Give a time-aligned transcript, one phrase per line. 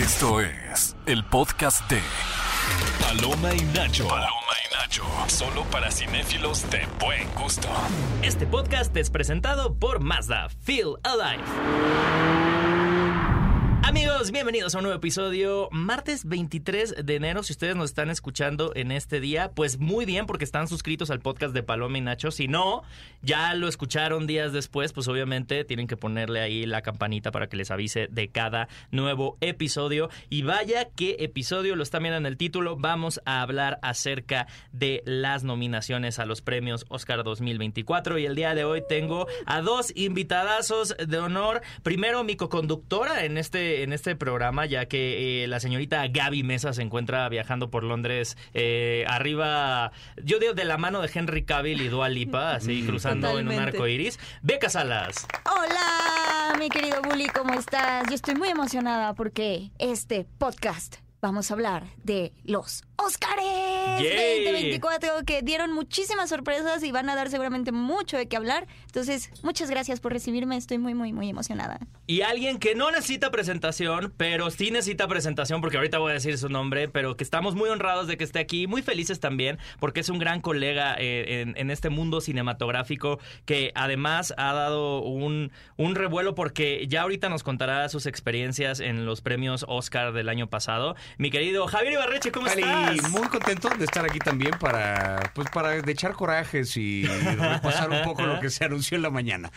[0.00, 2.00] Esto es el podcast de
[3.02, 4.08] Paloma y Nacho.
[4.08, 4.30] Paloma
[4.64, 5.04] y Nacho.
[5.26, 7.68] Solo para cinéfilos de buen gusto.
[8.22, 10.48] Este podcast es presentado por Mazda.
[10.62, 11.44] Feel Alive.
[13.82, 15.70] Amigos, bienvenidos a un nuevo episodio.
[15.72, 20.26] Martes 23 de enero, si ustedes nos están escuchando en este día, pues muy bien
[20.26, 22.30] porque están suscritos al podcast de Paloma y Nacho.
[22.30, 22.82] Si no,
[23.22, 27.56] ya lo escucharon días después, pues obviamente tienen que ponerle ahí la campanita para que
[27.56, 30.10] les avise de cada nuevo episodio.
[30.28, 35.02] Y vaya qué episodio, lo están viendo en el título, vamos a hablar acerca de
[35.06, 38.18] las nominaciones a los premios Oscar 2024.
[38.18, 41.62] Y el día de hoy tengo a dos invitadazos de honor.
[41.82, 46.72] Primero, mi coconductora en este en este programa, ya que eh, la señorita Gaby Mesa
[46.72, 49.92] se encuentra viajando por Londres eh, arriba,
[50.22, 53.58] yo digo de la mano de Henry Cavill y Dua Lipa, así cruzando en un
[53.58, 54.18] arco iris.
[54.42, 55.26] Beca Salas.
[55.44, 58.08] Hola, mi querido Bully, ¿cómo estás?
[58.08, 63.44] Yo estoy muy emocionada porque este podcast vamos a hablar de los Óscares
[64.02, 64.44] Yay.
[64.44, 68.66] 2024 que dieron muchísimas sorpresas y van a dar seguramente mucho de qué hablar.
[68.86, 70.56] Entonces, muchas gracias por recibirme.
[70.56, 71.80] Estoy muy, muy, muy emocionada.
[72.06, 76.36] Y alguien que no necesita presentación, pero sí necesita presentación, porque ahorita voy a decir
[76.38, 80.00] su nombre, pero que estamos muy honrados de que esté aquí, muy felices también, porque
[80.00, 85.52] es un gran colega eh, en, en este mundo cinematográfico que además ha dado un,
[85.76, 90.48] un revuelo, porque ya ahorita nos contará sus experiencias en los premios Oscar del año
[90.48, 90.96] pasado.
[91.18, 93.10] Mi querido Javier Ibarreche, ¿cómo Ali, estás?
[93.10, 98.02] muy contento de estar aquí también para, pues, para de echar corajes y repasar un
[98.02, 99.50] poco lo que se anunció en la mañana.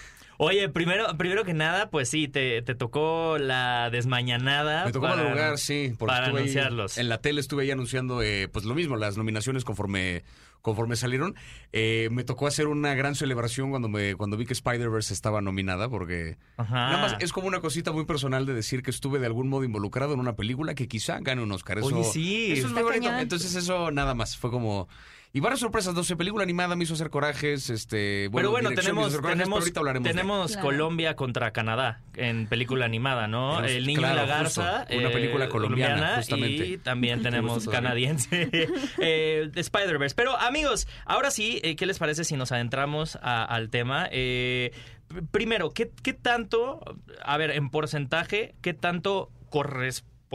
[0.43, 4.85] Oye, primero, primero que nada, pues sí, te, te tocó la desmañanada.
[4.85, 6.97] Me tocó para- madrugar, sí, porque para estuve ahí- anunciarlos.
[6.97, 10.23] en la tele estuve ahí anunciando, eh, pues lo mismo, las nominaciones conforme
[10.61, 11.35] conforme salieron.
[11.73, 15.89] Eh, me tocó hacer una gran celebración cuando me cuando vi que Spider-Verse estaba nominada,
[15.89, 16.73] porque Ajá.
[16.89, 19.65] nada más es como una cosita muy personal de decir que estuve de algún modo
[19.65, 21.79] involucrado en una película que quizá gane un Oscar.
[21.79, 22.53] Eso, Oye, sí.
[22.53, 23.11] Eso es muy bonito.
[23.13, 24.87] Entonces eso nada más, fue como...
[25.35, 28.29] Y varias sorpresas, no sé, película animada me hizo hacer corajes, este...
[28.31, 30.61] pero bueno, me hizo tenemos, pero tenemos, ahorita hablaremos de- tenemos Claro.
[30.67, 33.63] Colombia contra Canadá en película animada, ¿no?
[33.65, 34.79] El niño claro, y la garza.
[34.81, 36.67] justo, una película colombiana, justamente.
[36.67, 38.47] Y también tenemos canadiense
[38.99, 40.15] eh, de Spider-Verse.
[40.15, 44.07] Pero amigos, ahora sí, eh, ¿qué les parece si nos adentramos a- al tema?
[44.11, 44.71] Eh,
[45.09, 46.79] pr- primero, ¿qué, ¿qué tanto,
[47.25, 49.31] a ver, en porcentaje, qué tanto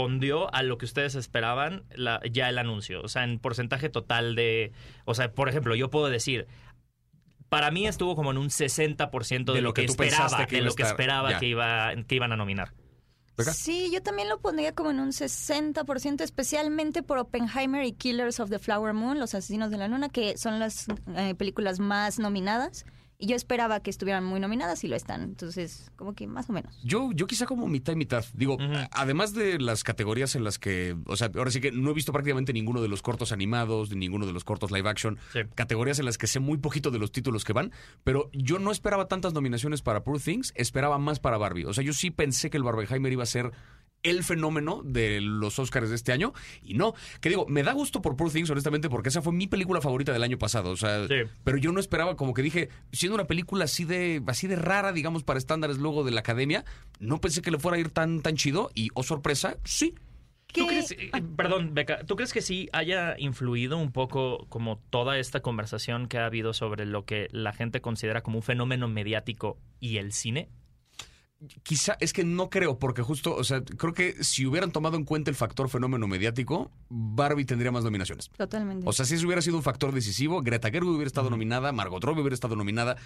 [0.08, 3.02] correspondió a lo que ustedes esperaban la- ya el anuncio?
[3.02, 4.72] O sea, en porcentaje total de...
[5.04, 6.46] O sea, por ejemplo, yo puedo decir...
[7.48, 10.82] Para mí estuvo como en un 60% de, lo que, esperaba, que de lo que
[10.82, 11.38] esperaba Ya.
[11.38, 12.74] que, iba, que iban a nominar.
[13.54, 18.50] Sí, yo también lo pondría como en un 60%, especialmente por Oppenheimer y Killers of
[18.50, 22.84] the Flower Moon, Los Asesinos de la Luna, que son las eh, películas más nominadas.
[23.20, 25.22] Y yo esperaba que estuvieran muy nominadas y lo están.
[25.22, 26.78] Entonces, como que más o menos.
[26.84, 28.24] Yo, yo quizá como mitad y mitad.
[28.32, 28.56] Digo,
[28.92, 32.12] además de las categorías en las que, o sea, ahora sí que no he visto
[32.12, 35.40] prácticamente ninguno de los cortos animados, ni ninguno de los cortos live action, Sí.
[35.56, 37.72] categorías en las que sé muy poquito de los títulos que van,
[38.04, 41.64] pero yo no esperaba tantas nominaciones para Poor Things, esperaba más para Barbie.
[41.64, 43.50] O sea, yo sí pensé que el Barbenheimer iba a ser
[44.02, 46.32] el fenómeno de los Oscars de este año
[46.62, 49.46] y no, que digo, me da gusto por Poor Things honestamente porque esa fue mi
[49.48, 51.14] película favorita del año pasado, o sea, Sí.
[51.44, 54.92] pero yo no esperaba como que dije, siendo una película así de así de rara,
[54.92, 56.64] digamos, para estándares luego de la academia,
[57.00, 59.94] no pensé que le fuera a ir tan tan chido y oh sorpresa, sí.
[60.50, 60.68] ¿Tú ¿Qué?
[60.68, 65.40] crees, eh, perdón, Beca, ¿tú crees que sí haya influido un poco como toda esta
[65.40, 69.98] conversación que ha habido sobre lo que la gente considera como un fenómeno mediático y
[69.98, 70.48] el cine?
[71.62, 75.04] Quizá es que no creo, porque justo, o sea, creo que si hubieran tomado en
[75.04, 78.28] cuenta el factor fenómeno mediático, Barbie tendría más nominaciones.
[78.36, 78.84] Totalmente.
[78.88, 82.02] O sea, si eso hubiera sido un factor decisivo, Greta Gerwig hubiera estado nominada, Margot
[82.02, 82.96] Robbie hubiera estado nominada,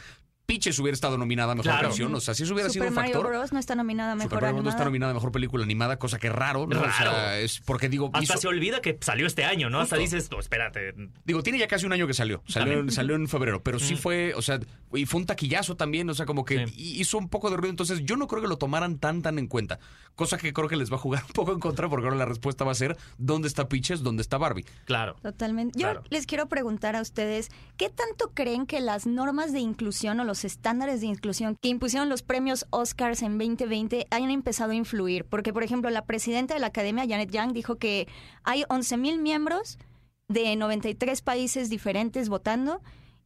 [0.53, 1.89] Peaches hubiera estado nominada a mejor Claro.
[1.89, 2.15] canción.
[2.15, 3.31] O sea, si eso hubiera Super sido un Mario factor.
[3.33, 3.53] Bros.
[3.53, 4.65] no está nominada a Super mejor Mario Bros.
[4.65, 6.79] no está nominada a mejor película animada, cosa que raro, ¿no?
[6.81, 7.31] O sea, Raro.
[7.37, 9.81] es porque digo, Hasta hizo- se olvida que salió este año, ¿no?
[9.81, 10.17] Hasta Justo.
[10.17, 10.95] dices, no, espérate.
[11.25, 12.43] Digo, tiene ya casi un año que salió.
[12.47, 12.95] Salió, en, También.
[12.95, 13.99] salió en febrero, pero sí Mm.
[13.99, 14.61] fue, o sea,
[14.95, 16.75] y fue un taquillazo también, o sea, como que Sí.
[17.01, 17.71] hizo un poco de ruido.
[17.71, 19.79] Entonces, yo no creo que lo tomaran tan, tan en cuenta.
[20.15, 22.27] Cosa que creo que les va a jugar un poco en contra, porque ahora la
[22.27, 24.03] respuesta va a ser: ¿dónde está Peaches?
[24.03, 24.65] ¿Dónde está Barbie?
[24.85, 25.17] Claro.
[25.23, 25.79] Totalmente.
[25.79, 26.05] Yo Claro.
[26.11, 30.42] les quiero preguntar a ustedes, ¿qué tanto creen que las normas de inclusión o los
[30.45, 35.25] estándares de inclusión que impusieron los premios Oscars en 2020 hayan empezado a influir?
[35.25, 38.09] Porque, por ejemplo, la presidenta de la academia, Janet Young, dijo que
[38.45, 39.79] hay 11.000 miembros
[40.29, 42.81] de 93 países diferentes votando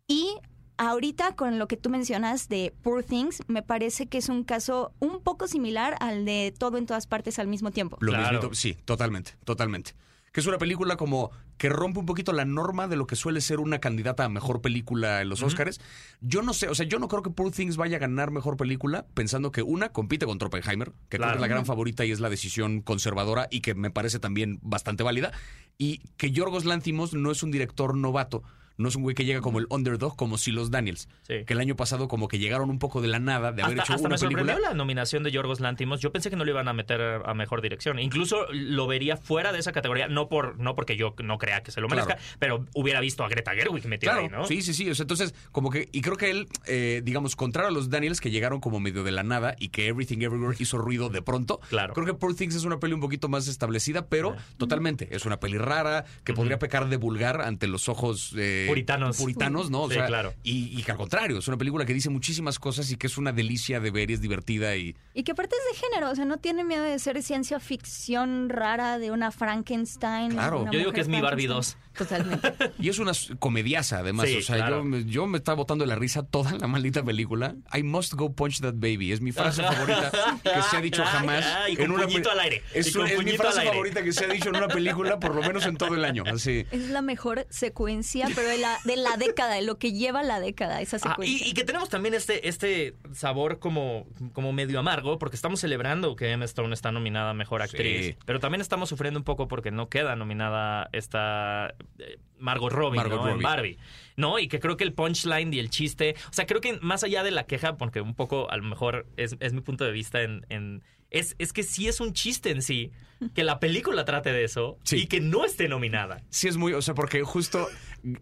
[0.07, 0.35] y
[0.79, 4.93] ahorita con lo que tú mencionas de Poor Things, me parece que es un caso
[5.01, 7.97] un poco similar al de todo en todas partes al mismo tiempo.
[8.01, 8.41] Lo Claro.
[8.41, 9.93] mismito- sí, totalmente, totalmente.
[10.37, 13.41] Que es una película como que rompe un poquito la norma de lo que suele
[13.41, 15.81] ser una candidata a mejor película en los Oscars.
[16.21, 18.59] Yo no sé, o sea, yo no creo que Poor Things vaya a ganar mejor
[18.59, 21.33] película, pensando que una compite con Oppenheimer, que creo Claro.
[21.33, 24.59] que es la gran favorita y es la decisión conservadora y que me parece también
[24.61, 25.33] bastante válida,
[25.79, 28.43] y que Yorgos Lanthimos no es un director novato.
[28.79, 31.09] No es un güey que llega como el underdog, como si los Daniels.
[31.23, 31.45] Sí.
[31.47, 33.85] Que el año pasado como que llegaron un poco de la nada de haber Hasta,
[33.85, 34.71] hecho hasta una me sorprendió película.
[34.71, 36.01] la nominación de Yorgos Lantimos.
[36.01, 37.99] Yo pensé que no lo iban a meter a mejor dirección.
[37.99, 41.71] Incluso lo vería fuera de esa categoría, no por no porque yo no crea que
[41.71, 42.31] se lo merezca, Claro.
[42.39, 44.47] pero hubiera visto a Greta Gerwig metida Claro, ahí, ¿no?
[44.47, 44.91] sí, sí, sí.
[44.91, 48.21] O sea, entonces, como que, y creo que él, eh, digamos, contrario a los Daniels
[48.21, 51.61] que llegaron como medio de la nada y que Everything Everywhere hizo ruido de pronto,
[51.71, 51.95] Claro.
[51.95, 55.41] creo que Poor Things es una peli un poquito más establecida, pero totalmente, es una
[55.41, 59.17] peli rara que podría pecar de vulgar ante los ojos eh, Puritanos.
[59.19, 59.83] puritanos, ¿no?
[59.83, 60.35] O Sí, sea, claro.
[60.43, 63.19] y, y que al contrario, es una película que dice muchísimas cosas y que es
[63.19, 64.97] una delicia de ver y es divertida y...
[65.15, 68.49] Y que aparte es de género, o sea, no tiene miedo de ser ciencia ficción
[68.49, 70.33] rara de una Frankenstein.
[70.33, 70.63] Claro.
[70.63, 71.87] una Yo digo que es mi Barbie Frankenstein.
[71.97, 72.73] Totalmente.
[72.79, 74.29] Y es una comediaza, además.
[74.29, 74.77] Sí, o sea, claro.
[74.79, 77.55] yo, me- yo me estaba botando de la risa toda la maldita película.
[77.75, 79.13] I must go punch that baby.
[79.13, 80.11] Es mi frase favorita
[80.43, 81.45] que se ha dicho jamás.
[81.71, 82.63] Y con una puñito pe- al aire.
[82.75, 85.41] Es, un- es mi frase favorita que se ha dicho en una película, por lo
[85.43, 86.25] menos en todo el año.
[86.27, 86.67] Así.
[86.71, 90.41] Es la mejor secuencia, pero de la, de la década, de lo que lleva la
[90.41, 91.47] década, esa Ah, secuencia.
[91.47, 96.17] y, y que tenemos también este, este sabor como, como medio amargo, porque estamos celebrando
[96.17, 98.17] que Emma Stone está nominada a Mejor Actriz, Sí.
[98.25, 103.21] pero también estamos sufriendo un poco porque no queda nominada esta eh, Margot Robbie, Margot
[103.23, 103.29] ¿no?
[103.31, 103.39] En.
[103.41, 103.79] Barbie.
[104.17, 104.39] ¿No?
[104.39, 107.23] Y que creo que el punchline y el chiste, o sea, creo que más allá
[107.23, 110.23] de la queja, porque un poco a lo mejor es, es mi punto de vista
[110.23, 110.45] en...
[110.49, 112.91] en- es, es que sí es un chiste en sí,
[113.33, 115.03] que la película trate de eso Sí.
[115.03, 116.25] y que no esté nominada.
[116.31, 117.69] Sí es muy, o sea, porque justo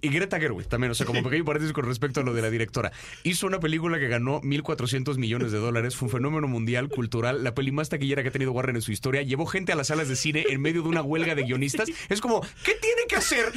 [0.00, 2.50] y Greta Gerwig también, o sea, como pequeño paréntesis con respecto a lo de la
[2.50, 2.92] directora.
[3.22, 7.54] Hizo una película que ganó 1.400 millones de dólares, fue un fenómeno mundial, cultural, la
[7.54, 10.08] peli más taquillera que ha tenido Warren en su historia, llevó gente a las salas
[10.08, 11.88] de cine en medio de una huelga de guionistas.
[12.08, 13.52] Es como, ¿qué tiene que hacer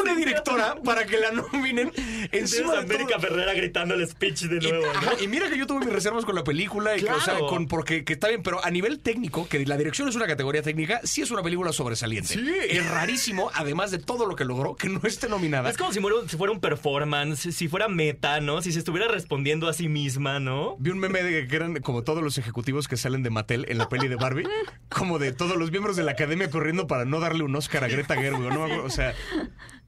[0.00, 1.90] una directora para que la nominen
[2.32, 3.18] encima de todo?
[3.18, 6.34] Ferrera gritando el speech de Y, ajá, y mira que yo tuve mis reservas con
[6.34, 7.46] la película y que, o sea, Claro.
[7.48, 10.62] con, porque que está bien, pero a nivel técnico, que la dirección es una categoría
[10.62, 12.34] técnica, sí es una película sobresaliente.
[12.34, 12.48] Sí.
[12.70, 15.70] Es rarísimo, además de todo lo que logró, que no esté nominada.
[15.70, 18.60] Es como si fuera, un- si fuera un performance, si fuera meta, ¿no?
[18.62, 20.76] Si se estuviera respondiendo a sí misma, ¿no?
[20.78, 23.78] Vi un meme de que eran como todos los ejecutivos que salen de Mattel en
[23.78, 24.46] la peli de Barbie,
[24.88, 27.88] como de todos los miembros de la academia corriendo para no darle un Oscar a
[27.88, 28.64] Greta Gerwig, ¿no?
[28.84, 29.14] O sea,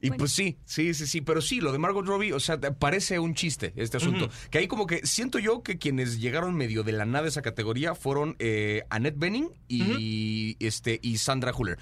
[0.03, 3.19] y pues sí, sí, sí, sí, pero sí, lo de Margot Robbie, o sea, parece
[3.19, 4.31] un chiste este asunto.
[4.51, 7.43] Que ahí como que siento yo que quienes llegaron medio de la nada a esa
[7.43, 11.79] categoría fueron eh, Annette Bening y, este, y Sandra Huller.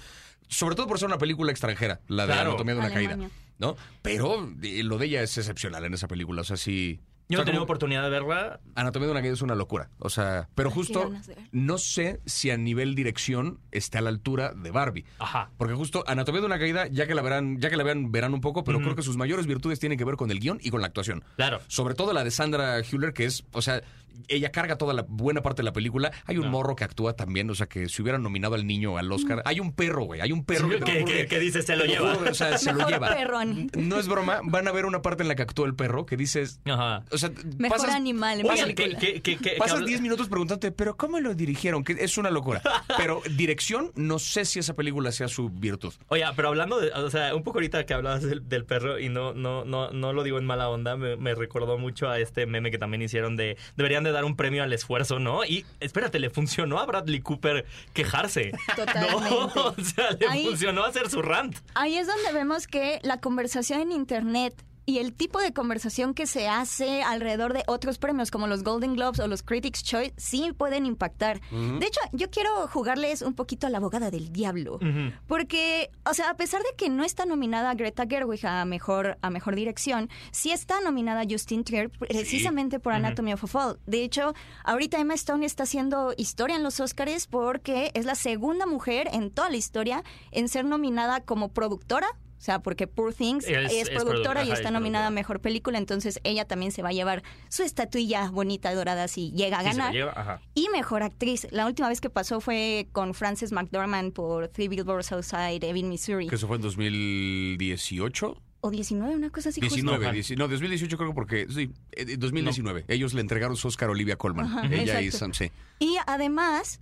[0.47, 2.49] Sobre todo por ser una película extranjera, la de Claro.
[2.51, 3.09] Anatomía de una Alemania.
[3.17, 3.29] caída,
[3.59, 3.75] ¿no?
[4.01, 7.01] Pero eh, lo de ella es excepcional en esa película, o sea, sí...
[7.31, 8.59] Yo o no he sea, tenido oportunidad de verla.
[8.73, 9.91] Anatomía de una caída es una locura.
[9.99, 11.11] O sea, pero justo
[11.51, 15.05] no sé si a nivel dirección esté a la altura de Barbie.
[15.19, 15.51] Ajá.
[15.55, 18.33] Porque justo Anatomía de una caída, ya que la verán, ya que la vean, verán
[18.33, 20.71] un poco, pero creo que sus mayores virtudes tienen que ver con el guion y
[20.71, 21.23] con la actuación.
[21.35, 21.59] Claro.
[21.67, 23.83] Sobre todo la de Sandra Hüller, que es, o sea,
[24.27, 26.11] ella carga toda la buena parte de la película.
[26.25, 26.51] Hay un No.
[26.51, 29.41] morro que actúa también, o sea, que si hubieran nominado al niño al Oscar.
[29.45, 30.21] Hay un perro, güey.
[30.21, 32.15] Hay un perro Sí, que, dice, se lo lleva.
[32.15, 33.09] juro, o sea, se lo lleva.
[33.15, 33.71] perrón.
[33.77, 34.41] No es broma.
[34.43, 36.59] Van a ver una parte en la que actúa el perro que dices.
[36.65, 37.03] Ajá.
[37.11, 41.83] O sea, Mejor pasas- animal que Pasas habla- 10 minutos preguntándote, pero ¿cómo lo dirigieron?
[41.83, 42.61] Que es una locura.
[42.97, 45.93] Pero dirección, no sé si esa película sea su virtud.
[46.07, 49.09] Oye, pero hablando de, o sea, un poco ahorita que hablabas del, del perro y
[49.09, 52.45] no, no, no, no lo digo en mala onda, me, me recordó mucho a este
[52.45, 53.57] meme que también hicieron de
[53.99, 55.43] deberían de dar un premio al esfuerzo, ¿no?
[55.45, 58.51] Y espérate, le funcionó a Bradley Cooper quejarse.
[58.75, 59.29] Totalmente.
[59.29, 61.57] No, o sea, le Ahí- funcionó hacer su rant.
[61.75, 64.53] Ahí es donde vemos que la conversación en Internet
[64.89, 68.95] y el tipo de conversación que se hace alrededor de otros premios como los Golden
[68.95, 71.41] Globes o los Critics' Choice sí pueden impactar.
[71.51, 74.79] De hecho, yo quiero jugarles un poquito a la abogada del diablo.
[75.27, 79.29] Porque, o sea, a pesar de que no está nominada Greta Gerwig a mejor, a
[79.29, 83.79] mejor dirección, sí está nominada Justine Trier precisamente por Anatomy of a Fall.
[83.85, 88.65] De hecho, ahorita Emma Stone está haciendo historia en los Oscars porque es la segunda
[88.65, 92.07] mujer en toda la historia en ser nominada como productora.
[92.39, 95.07] O sea, porque Poor Things Es- es, es productora produ- y ajá, está es nominada
[95.07, 99.31] a mejor película, entonces ella también se va a llevar su estatuilla bonita dorada si
[99.31, 99.93] llega a Sí, ganar.
[99.93, 100.41] lleva, ajá.
[100.55, 101.47] Y mejor actriz.
[101.51, 106.27] La última vez que pasó fue con Frances McDormand por Three Billboards Outside Ebbing, Missouri.
[106.29, 108.37] Que eso fue en 2018.
[108.61, 109.61] O 19, una cosa así.
[109.61, 109.75] justo.
[109.75, 110.13] 19, Ajá.
[110.13, 112.83] 19, no, 2018 creo que porque, sí, eh, 2019.
[112.89, 114.45] Ellos le entregaron su Oscar a Olivia Colman.
[114.45, 115.17] Ajá, Ella y exacto.
[115.17, 115.51] Sam, sí.
[115.79, 116.81] Y además,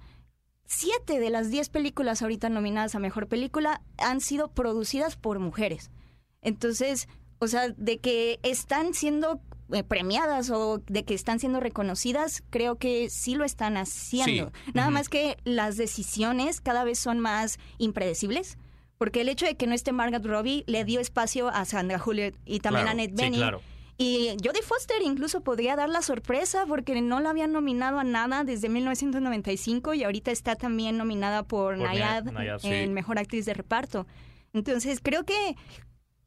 [0.67, 5.89] siete de las 10 películas ahorita nominadas a Mejor Película han sido producidas por mujeres.
[6.41, 7.07] Entonces,
[7.39, 12.75] o sea, de que están siendo eh, premiadas o de que están siendo reconocidas, creo
[12.77, 14.51] que sí lo están haciendo.
[14.65, 14.71] Sí.
[14.74, 18.57] Nada más que las decisiones cada vez son más impredecibles.
[18.97, 22.36] Porque el hecho de que no esté Margaret Robbie le dio espacio a Sandra Juliet
[22.45, 23.39] y también Claro, a Ned Sí, Bening.
[23.39, 23.62] claro.
[23.99, 28.43] Y Jodie Foster incluso podría dar la sorpresa porque no la habían nominado a nada
[28.43, 32.67] desde 1995 y ahorita está también nominada por, Por Nayad, Nya- Nayad, sí.
[32.67, 34.05] en Mejor Actriz de Reparto.
[34.53, 35.55] Entonces creo que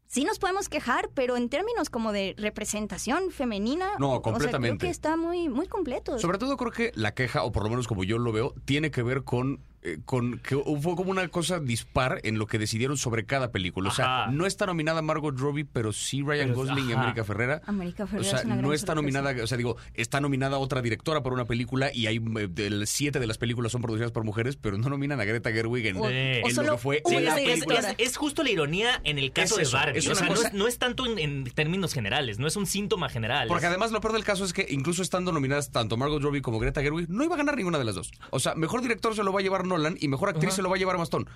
[0.08, 4.22] sí nos podemos quejar, pero en términos como de representación femenina, No, o sea, creo
[4.22, 4.86] completamente.
[4.86, 6.18] que está muy, muy completo.
[6.18, 8.90] Sobre todo creo que la queja, o por lo menos como yo lo veo, tiene
[8.90, 12.96] que ver con, eh, con que fue como una cosa dispar en lo que decidieron
[12.98, 13.88] sobre cada película.
[13.88, 14.30] O sea, Ajá.
[14.32, 16.92] no está nominada Margot Robbie, pero sí Ryan Pero- Gosling y.
[16.92, 17.62] América Ferrera.
[17.66, 20.58] América O Ferrera sea, es una no gran está nominada, o sea, digo, está nominada
[20.58, 24.12] otra directora por una película y hay eh, del siete de las películas son producidas
[24.12, 26.78] por mujeres, pero no nominan a Greta Gerwig en, O- en o lo solo que
[26.78, 27.78] fue una Sí, la es, película.
[27.78, 29.98] es- es justo la ironía en el caso Es eso, de Barbie.
[30.00, 32.66] es o sea, no es, no es tanto en, en términos generales, no es un
[32.66, 33.48] síntoma general.
[33.48, 36.42] Porque es- además lo peor del caso es que incluso estando nominadas tanto Margot Robbie
[36.42, 38.10] como Greta Gerwig, no iba a ganar ninguna de las dos.
[38.30, 40.68] O sea, mejor director se lo va a llevar Nolan y mejor actriz se lo
[40.68, 41.26] va a llevar Maston.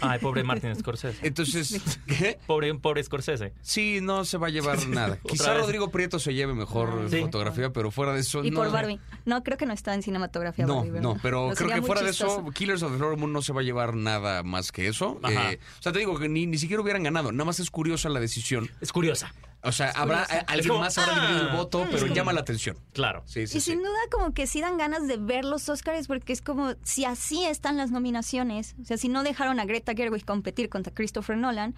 [0.00, 1.26] Ay, pobre Martin Scorsese.
[1.26, 2.38] Entonces, ¿qué?
[2.46, 3.52] Pobre, pobre Scorsese.
[3.62, 5.18] Sí, no se va a llevar nada.
[5.28, 5.62] Quizá vez.
[5.62, 7.20] Rodrigo Prieto se lleve mejor Ah, Sí.
[7.20, 8.60] fotografía, pero fuera de eso Y no.
[8.60, 9.00] por Barbie.
[9.24, 10.66] No, creo que no está en cinematografía.
[10.66, 13.42] No, Barbie, no, pero creo que fuera de eso, Killers of the Flower Moon no
[13.42, 15.18] se va a llevar nada más que eso.
[15.22, 15.52] Ajá.
[15.52, 17.30] Eh, o sea, te digo que ni, ni siquiera hubieran ganado.
[17.32, 18.70] Nada más es curiosa la decisión.
[18.80, 19.32] Es curiosa.
[19.62, 22.78] O sea, habrá alguien como, más habrá dividido el ah, voto, pero llama la atención.
[22.92, 23.22] Claro.
[23.26, 23.72] Sí, sí, Y sí.
[23.72, 27.04] sin duda como que sí dan ganas de ver los Oscars porque es como si
[27.04, 31.36] así están las nominaciones, o sea, si no dejaron a Greta Gerwig competir contra Christopher
[31.36, 31.74] Nolan,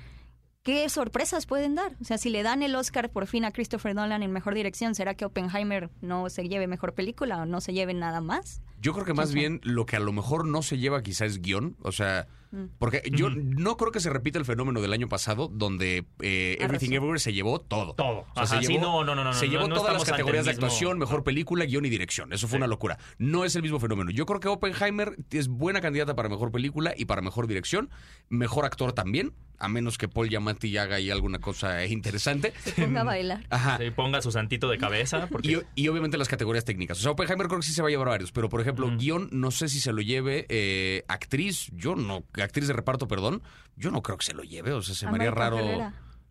[0.62, 1.96] ¿qué sorpresas pueden dar?
[2.00, 4.94] O sea, si le dan el Oscar por fin a Christopher Nolan en mejor dirección,
[4.94, 8.62] ¿será que Oppenheimer no se lleve mejor película o no se lleve nada más?
[8.80, 11.40] Yo creo que más bien lo que a lo mejor no se lleva quizá es
[11.42, 12.64] guion, o sea, Mm.
[12.80, 16.56] porque yo no creo que se repita el fenómeno del año pasado donde eh.
[16.58, 17.94] Everything Everywhere se llevó todo.
[17.94, 18.22] Todo.
[18.22, 19.92] O sea, Ajá, se sí, llevó, no, no, no, no, se no, llevó no todas
[19.92, 22.32] las categorías de actuación, mejor película, guion y dirección.
[22.32, 22.60] Eso fue Sí.
[22.62, 22.98] una locura.
[23.18, 24.10] No es el mismo fenómeno.
[24.10, 27.88] Yo creo que Oppenheimer es buena candidata para mejor película y para mejor dirección,
[28.30, 32.52] mejor actor también, a menos que Paul Giamatti haga ahí alguna cosa interesante.
[32.64, 33.46] Se ponga a bailar.
[33.50, 33.78] Ajá.
[33.78, 35.26] Sí, ponga su santito de cabeza.
[35.30, 35.62] Porque...
[35.76, 36.98] Y, y obviamente las categorías técnicas.
[36.98, 38.96] O sea, Oppenheimer creo que sí se va a llevar varios, pero por ejemplo, Ujú.
[38.96, 43.42] guion, no sé si se lo lleve eh, actriz, yo no, actriz de reparto, perdón,
[43.76, 45.58] yo no creo que se lo lleve, o sea, se me haría raro.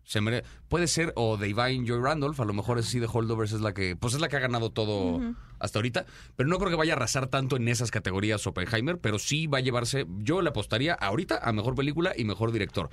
[0.02, 3.06] Se me haría- puede ser, o Divine Joy Randolph, a lo mejor es así de
[3.12, 5.20] Holdovers es la que, pues es la que ha ganado todo
[5.60, 9.18] hasta ahorita, pero no creo que vaya a arrasar tanto en esas categorías Oppenheimer, pero
[9.20, 12.90] sí va a llevarse, yo le apostaría ahorita a mejor película y mejor director.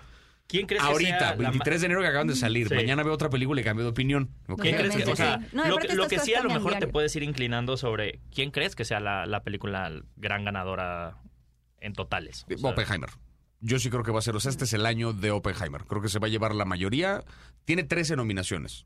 [0.47, 2.75] ¿Quién crees que Ahorita, sea la ma- 23 de enero que acaban de salir, Sí.
[2.75, 4.29] mañana veo otra película y cambio de opinión.
[4.61, 5.47] ¿Quién crees que, o sea, sí.
[5.53, 8.51] No, lo, que- lo que sí a lo mejor te puedes ir inclinando sobre quién
[8.51, 11.17] crees que sea la, la película gran ganadora
[11.79, 12.45] en totales.
[12.53, 13.09] O sea, Oppenheimer.
[13.59, 15.83] Yo sí creo que va a ser, o sea, este es el año de Oppenheimer.
[15.85, 17.23] Creo que se va a llevar la mayoría.
[17.65, 18.85] Tiene 13 nominaciones.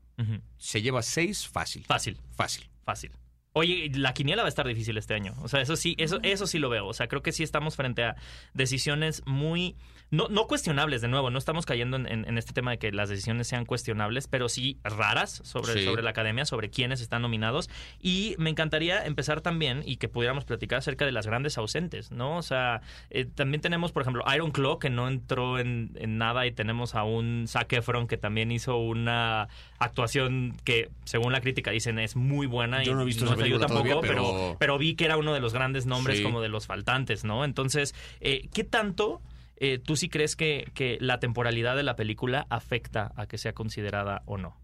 [0.56, 1.84] Se lleva 6 fácil.
[1.84, 2.68] Fácil, Fácil.
[2.84, 3.12] fácil.
[3.54, 5.34] Oye, la quiniela va a estar difícil este año.
[5.42, 6.86] O sea, eso sí, eso, eso sí lo veo.
[6.86, 8.16] O sea, creo que sí estamos frente a
[8.54, 9.76] decisiones muy.
[10.10, 12.92] No, no cuestionables, de nuevo, no estamos cayendo en, en- en este tema de que
[12.92, 15.84] las decisiones sean cuestionables, pero sí raras sobre, Sí.
[15.86, 17.70] sobre la academia, sobre quiénes están nominados.
[17.98, 22.36] Y me encantaría empezar también y que pudiéramos platicar acerca de las grandes ausentes, ¿no?
[22.36, 26.46] O sea, eh, también tenemos, por ejemplo, Iron Claw, que no entró en, en nada,
[26.46, 31.70] y tenemos a un Zac Efron, que también hizo una actuación que, según la crítica,
[31.70, 32.82] dicen es muy buena.
[32.82, 34.22] Yo y no he visto esa yo tampoco, todavía, pero...
[34.22, 36.22] pero- pero vi que era uno de los grandes nombres Sí.
[36.24, 37.44] como de los faltantes, ¿no?
[37.44, 39.20] Entonces, eh, ¿qué tanto
[39.56, 43.52] eh, tú sí crees que, que la temporalidad de la película afecta a que sea
[43.52, 44.56] considerada o no?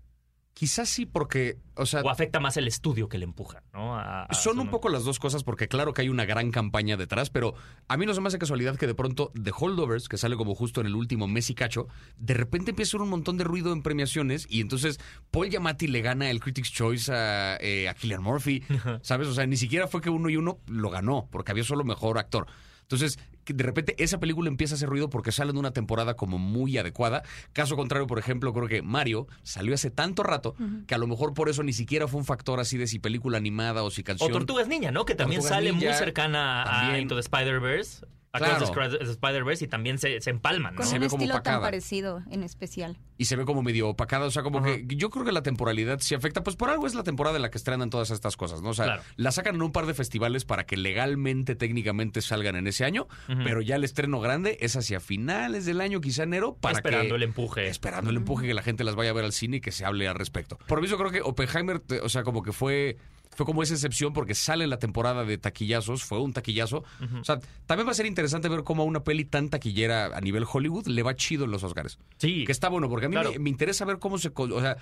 [0.58, 3.94] Quizás sí, porque, o sea, O afecta más el estudio que le empuja, ¿no?
[3.96, 6.96] A- a son un poco las dos cosas, porque claro que hay una gran campaña
[6.96, 7.54] detrás, pero
[7.86, 10.56] a mí no se me hace casualidad que de pronto The Holdovers, que sale como
[10.56, 11.86] justo en el último mes y cacho,
[12.16, 14.98] de repente empieza a un montón de ruido en premiaciones y entonces
[15.30, 18.64] Paul Giamatti le gana el Critics' Choice a, eh, a Cillian Murphy,
[19.02, 19.28] ¿sabes?
[19.28, 22.18] O sea, ni siquiera fue que uno y uno lo ganó, porque había solo mejor
[22.18, 22.48] actor.
[22.90, 26.38] Entonces, de repente esa película empieza a hacer ruido porque sale en una temporada como
[26.38, 27.22] muy adecuada.
[27.52, 30.54] Caso contrario, por ejemplo, creo que Mario salió hace tanto rato
[30.86, 33.36] que a lo mejor por eso ni siquiera fue un factor así de si película
[33.36, 34.32] animada o si O canción.
[34.32, 35.04] Tortugas Niña, ¿no?
[35.04, 36.98] Que también Tortugas sale muy cercana a.
[36.98, 38.06] Into the Spider-Verse.
[38.38, 38.98] Claro.
[38.98, 40.78] The Spider-Verse y también se, se empalman, ¿no?
[40.78, 41.60] Con Se un ve como estilo tan opacada.
[41.62, 42.96] parecido en especial.
[43.16, 44.26] y se ve como medio opacada.
[44.26, 46.42] O sea, como que yo creo que la temporalidad sí afecta.
[46.42, 48.70] Pues por algo es la temporada en la que estrenan todas estas cosas, ¿no?
[48.70, 49.02] O sea, Claro.
[49.16, 53.06] la sacan en un par de festivales para que legalmente, técnicamente salgan en ese año,
[53.44, 57.16] pero ya el estreno grande es hacia finales del año, quizá enero, para Esperando que...
[57.16, 57.68] el empuje.
[57.68, 59.84] Esperando el empuje que la gente las vaya a ver al cine y que se
[59.84, 60.58] hable al respecto.
[60.66, 62.96] Por eso creo que Oppenheimer, te- o sea, como que fue
[63.38, 66.82] fue como esa excepción porque sale la temporada de taquillazos, fue un taquillazo.
[67.20, 70.20] O sea, también va a ser interesante ver cómo a una peli tan taquillera a
[70.20, 72.00] nivel Hollywood le va chido en los Oscars.
[72.16, 72.44] Sí.
[72.44, 73.30] Que está bueno, porque a mí Claro.
[73.30, 74.32] me, me interesa ver cómo se...
[74.34, 74.76] O sea,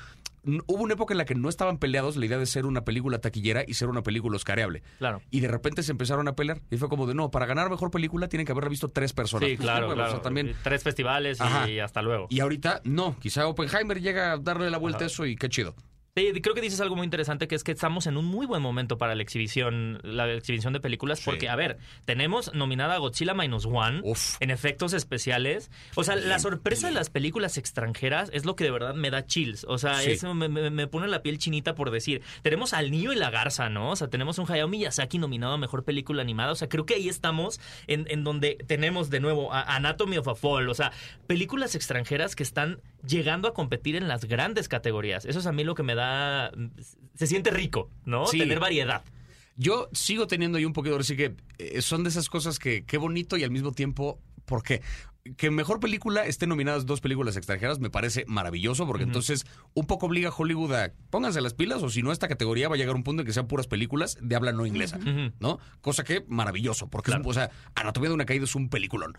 [0.45, 3.19] hubo una época en la que no estaban peleados la idea de ser una película
[3.19, 4.83] taquillera y ser una película oscareable.
[4.97, 5.21] Claro.
[5.31, 6.63] Y de repente se empezaron a pelear.
[6.71, 9.47] Y fue como de, no, para ganar mejor película tienen que haberla visto tres personas.
[9.51, 10.55] Sí, Pues, claro, bueno, o sea, también...
[10.63, 12.27] Tres festivales y hasta luego.
[12.31, 13.19] Y ahorita, no.
[13.21, 15.75] Quizá Oppenheimer llega a darle la vuelta a eso y qué chido.
[16.19, 18.63] Sí, creo que dices algo muy interesante, que es que estamos en un muy buen
[18.63, 21.27] momento para la exhibición, la exhibición de películas, Sí.
[21.27, 24.37] porque, a ver, tenemos nominada a Godzilla Minus One Uf.
[24.41, 25.71] en efectos especiales.
[25.95, 29.27] O sea, la sorpresa de las películas extranjeras es lo que de verdad me da
[29.27, 29.67] chills.
[29.69, 30.13] O sea, Sí.
[30.13, 32.23] eso me, me- me pone la piel chinita por decir.
[32.41, 33.91] Tenemos al niño y la garza, ¿no?
[33.91, 36.53] O sea, tenemos un Hayao Miyazaki nominado a Mejor Película Animada.
[36.53, 40.29] O sea, creo que ahí estamos en, en donde tenemos de nuevo a Anatomy of
[40.29, 40.71] a Fall.
[40.71, 40.93] O sea,
[41.27, 45.27] películas extranjeras que están llegando a competir en las grandes categorías.
[45.27, 46.06] Eso es a mí lo que me da...
[47.15, 48.27] Se siente rico, ¿no?
[48.27, 48.39] Sí.
[48.39, 49.03] Tener variedad.
[49.57, 52.99] Yo sigo teniendo ahí un poquito, así que eh, son de esas cosas que qué
[52.99, 54.83] bonito y al mismo tiempo, ¿por qué?
[55.37, 59.45] Que mejor película estén nominadas dos películas extranjeras me parece maravilloso porque entonces
[59.75, 62.77] un poco obliga a Hollywood a pónganse las pilas o si no esta categoría va
[62.77, 65.01] a llegar a un punto en que sean puras películas de habla no inglesa.
[65.41, 65.59] ¿no?
[65.81, 69.15] Cosa que maravilloso porque es o sea, Anatomía de una caída es un peliculón.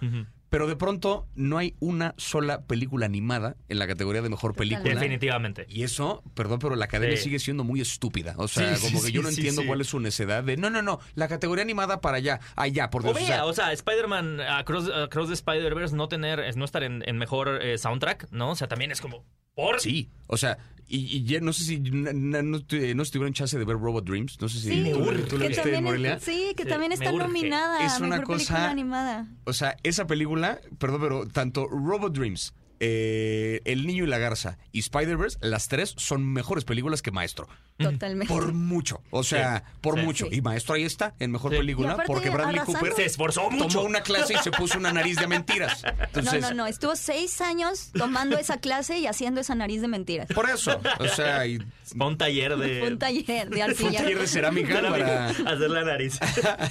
[0.50, 4.94] Pero de pronto no hay una sola película animada en la categoría de mejor película.
[4.94, 5.66] Definitivamente.
[5.70, 7.24] Y eso, perdón, pero la academia Sí.
[7.24, 8.34] sigue siendo muy estúpida.
[8.38, 9.68] O sea, Sí, sí, como que yo sí, no sí, entiendo sí.
[9.68, 12.40] cuál es su necedad de no, no, no, la categoría animada para allá.
[12.56, 13.14] Allá, por Dios.
[13.16, 16.84] o vea, sea, o sea, Spider-Man Across, Across the Spider-Verse no tener, es no estar
[16.84, 18.52] en, en mejor eh, soundtrack, ¿no?
[18.52, 19.82] O sea, también es como, ¿por?
[19.82, 23.34] Sí, o sea, y, y ya no sé si na- na- no, tu- no tuvieron
[23.34, 24.40] chance de ver Robot Dreams.
[24.40, 26.20] No sé si Sí, tú, tú lo que viste, también Morelia.
[26.20, 29.28] sí, que Sí, también está nominada Es una mejor cosa- película animada.
[29.44, 34.58] O sea, esa película, perdón, pero tanto Robot Dreams, eh, El Niño y la Garza
[34.72, 37.48] y Spider-Verse, las tres son mejores películas que Maestro.
[37.78, 38.34] Totalmente.
[38.34, 39.02] Por mucho.
[39.12, 40.06] O sea, por sí.
[40.06, 40.26] mucho.
[40.30, 40.38] Sí.
[40.38, 42.80] Y Maestro ahí está, en mejor película, aparte, porque Bradley arrasando.
[42.80, 43.68] Cooper Se esforzó mucho.
[43.78, 45.84] tomó una clase y se puso una nariz de mentiras.
[46.18, 46.68] No, Entonces, no, no.
[46.68, 50.28] Estuvo seis años tomando esa clase y haciendo esa nariz de mentiras.
[50.34, 50.80] por eso.
[51.00, 51.60] O sea, y
[51.96, 52.80] Fue un taller de...
[52.80, 54.00] Fue un taller de fue un arcilla.
[54.00, 55.28] taller de cerámica para...
[55.30, 56.20] Hacer la nariz.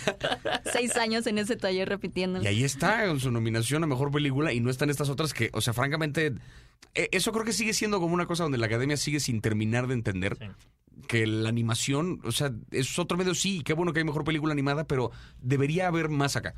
[0.72, 2.42] Seis años en ese taller repitiendo.
[2.42, 5.50] Y ahí está, con su nominación a mejor película, y no están estas otras que,
[5.52, 6.32] o sea, francamente,
[6.95, 9.95] eso creo que sigue siendo como una cosa donde la academia sigue sin terminar de
[9.95, 10.37] entender.
[10.40, 10.47] Sí.
[11.09, 14.52] Que la animación, o sea, es otro medio, sí, qué bueno que hay mejor película
[14.52, 16.54] animada, pero debería haber más acá.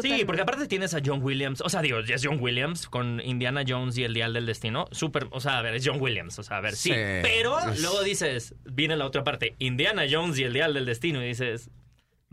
[0.00, 3.20] Sí, porque aparte tienes a John Williams, o sea, digo, ya es John Williams con
[3.20, 6.38] Indiana Jones y el Dial del Destino, súper, o sea, a ver, es John Williams,
[6.38, 6.94] o sea, a ver, sí, Sí.
[7.22, 11.22] pero Es- luego dices, viene la otra parte, Indiana Jones y el Dial del Destino,
[11.22, 11.70] y dices,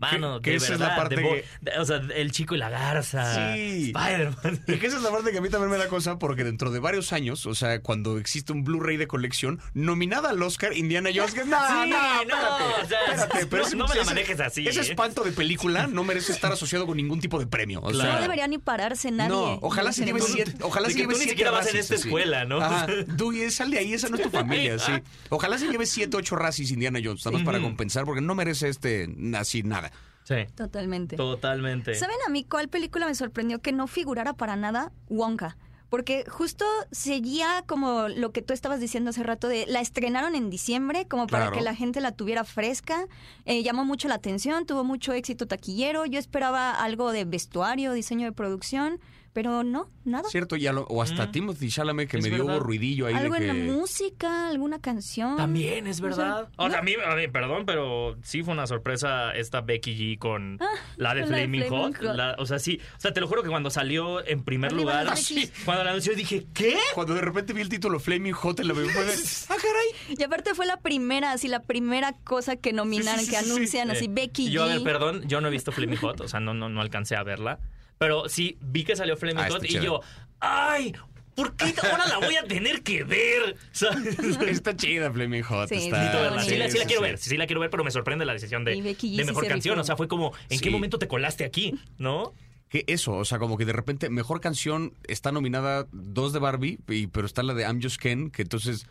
[0.00, 2.58] mano, Que- que de esa es la parte de que- o sea, el chico y
[2.58, 3.92] la garza, Sí.
[3.94, 4.64] Spider-Man.
[4.66, 6.70] Y que esa es la parte que a mí también me da cosa, porque dentro
[6.70, 11.10] de varios años, o sea, cuando existe un Blu-ray de colección, nominada al Oscar Indiana
[11.14, 13.94] Jones, que no, Sí, no, no, espérate, o sea, espérate, pero no- ese- no me
[13.94, 14.82] la manejes así, Ese ¿eh?
[14.82, 17.80] espanto de película no merece estar asociado con ningún tipo de premio.
[17.80, 17.98] O Claro.
[18.10, 19.28] sea, No debería ni pararse nadie.
[19.30, 21.94] No, ojalá se lleve siete, ojalá se lleve tú ni siete siquiera vas en esta
[21.94, 22.08] así.
[22.08, 22.60] escuela, ¿no?
[22.60, 22.86] Ajá.
[23.16, 24.92] Tú, y sal de ahí, esa no es tu familia, sí.
[25.28, 28.68] Ojalá se lleve siete, ocho racis Indiana Jones, nada más para compensar, porque no merece
[28.68, 29.89] este así nada.
[30.30, 31.16] Sí, Totalmente.
[31.16, 31.94] totalmente.
[31.96, 34.92] ¿Saben a mí cuál película me sorprendió que no figurara para nada?
[35.08, 35.56] Wonka.
[35.88, 40.48] Porque justo seguía como lo que tú estabas diciendo hace rato de la estrenaron en
[40.48, 41.58] diciembre como para Claro.
[41.58, 43.06] que la gente la tuviera fresca.
[43.44, 46.06] Eh, llamó mucho la atención, tuvo mucho éxito taquillero.
[46.06, 49.00] Yo esperaba algo de vestuario, diseño de producción,
[49.32, 50.28] pero no, nada.
[50.28, 50.56] ¿Cierto?
[50.56, 51.30] Y a lo- o hasta Mm.
[51.32, 52.56] Timothy Chalamet que Es me dio verdad.
[52.56, 53.64] hubo ruidillo ahí Algo de en que...
[53.64, 55.36] la música, alguna canción.
[55.36, 56.48] También, es O sea, verdad.
[56.56, 56.78] O sea, ¿no?
[56.78, 60.58] a mí, a mí, perdón, pero sí fue una sorpresa esta Becky G con
[60.96, 61.96] la de Ah, la de Flaming Hot.
[61.96, 62.02] Hot.
[62.16, 62.80] La- o sea, sí.
[62.96, 65.50] O sea, te lo juro que cuando salió en primer Arriba lugar, Becky.
[65.64, 66.76] cuando la anunció dije, ¿qué?
[66.94, 69.12] Cuando de repente vi el título Flaming Hot en la fue de,
[69.48, 70.16] ¡Ah, caray!
[70.18, 73.44] Y aparte fue la primera, así la primera cosa que nominaron, Sí, sí, que sí,
[73.44, 73.50] sí.
[73.52, 74.70] anuncian, así Eh, Becky Yo, a G.
[74.74, 77.22] ver, perdón, yo no he visto Flaming Hot, o sea, no, no, no alcancé a
[77.22, 77.58] verla.
[78.00, 79.84] Pero sí, vi que salió Flaming Ah, Hot y chévere.
[79.84, 80.00] yo,
[80.40, 80.94] ¡ay!
[81.34, 83.56] ¿Por qué ahora la voy a tener que ver?
[83.72, 84.18] ¿Sabes?
[84.48, 85.68] Está chida Flaming Hot.
[85.68, 86.48] Sí, está, sí.
[86.48, 87.08] Sí, la, sí la sí, quiero sí.
[87.08, 89.78] ver, sí la quiero ver, pero me sorprende la decisión de, Y de mejor canción.
[89.78, 90.64] O sea, fue como, ¿en Sí.
[90.64, 91.74] qué momento te colaste aquí?
[91.98, 92.32] ¿No?
[92.70, 96.78] Que eso, o sea, como que de repente, mejor canción está nominada dos de Barbie,
[96.88, 98.86] y, pero está la de I'm Just Ken, que entonces.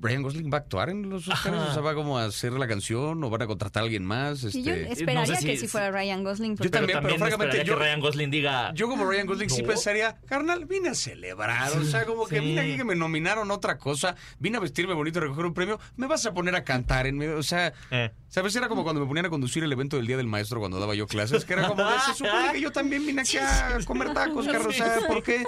[0.00, 1.56] ¿Ryan Gosling va a actuar en los Oscars?
[1.56, 1.70] Ajá.
[1.70, 4.42] O sea, ¿va como a hacer la canción o van a contratar a alguien más?
[4.42, 6.56] Yo esperaría no sé si- que si fuera Ryan Gosling.
[6.56, 8.74] porque- también, pero francamente, esperaría yo- que Ryan Gosling diga...
[8.74, 12.60] Yo como Ryan Gosling sí pensaría, carnal, vine a celebrar, o sea, como que vine
[12.60, 15.80] aquí que me nominaron a otra cosa, vine a vestirme bonito y recoger un premio,
[15.96, 18.10] me vas a poner a cantar en medio, o sea, Eh.
[18.28, 18.54] ¿sabes?
[18.56, 20.94] Era como cuando me ponían a conducir el evento del Día del Maestro cuando daba
[20.94, 24.46] yo clases, que era como, se supone que yo también vine aquí a comer tacos,
[24.46, 25.44] carro, o sea, ¿por qué?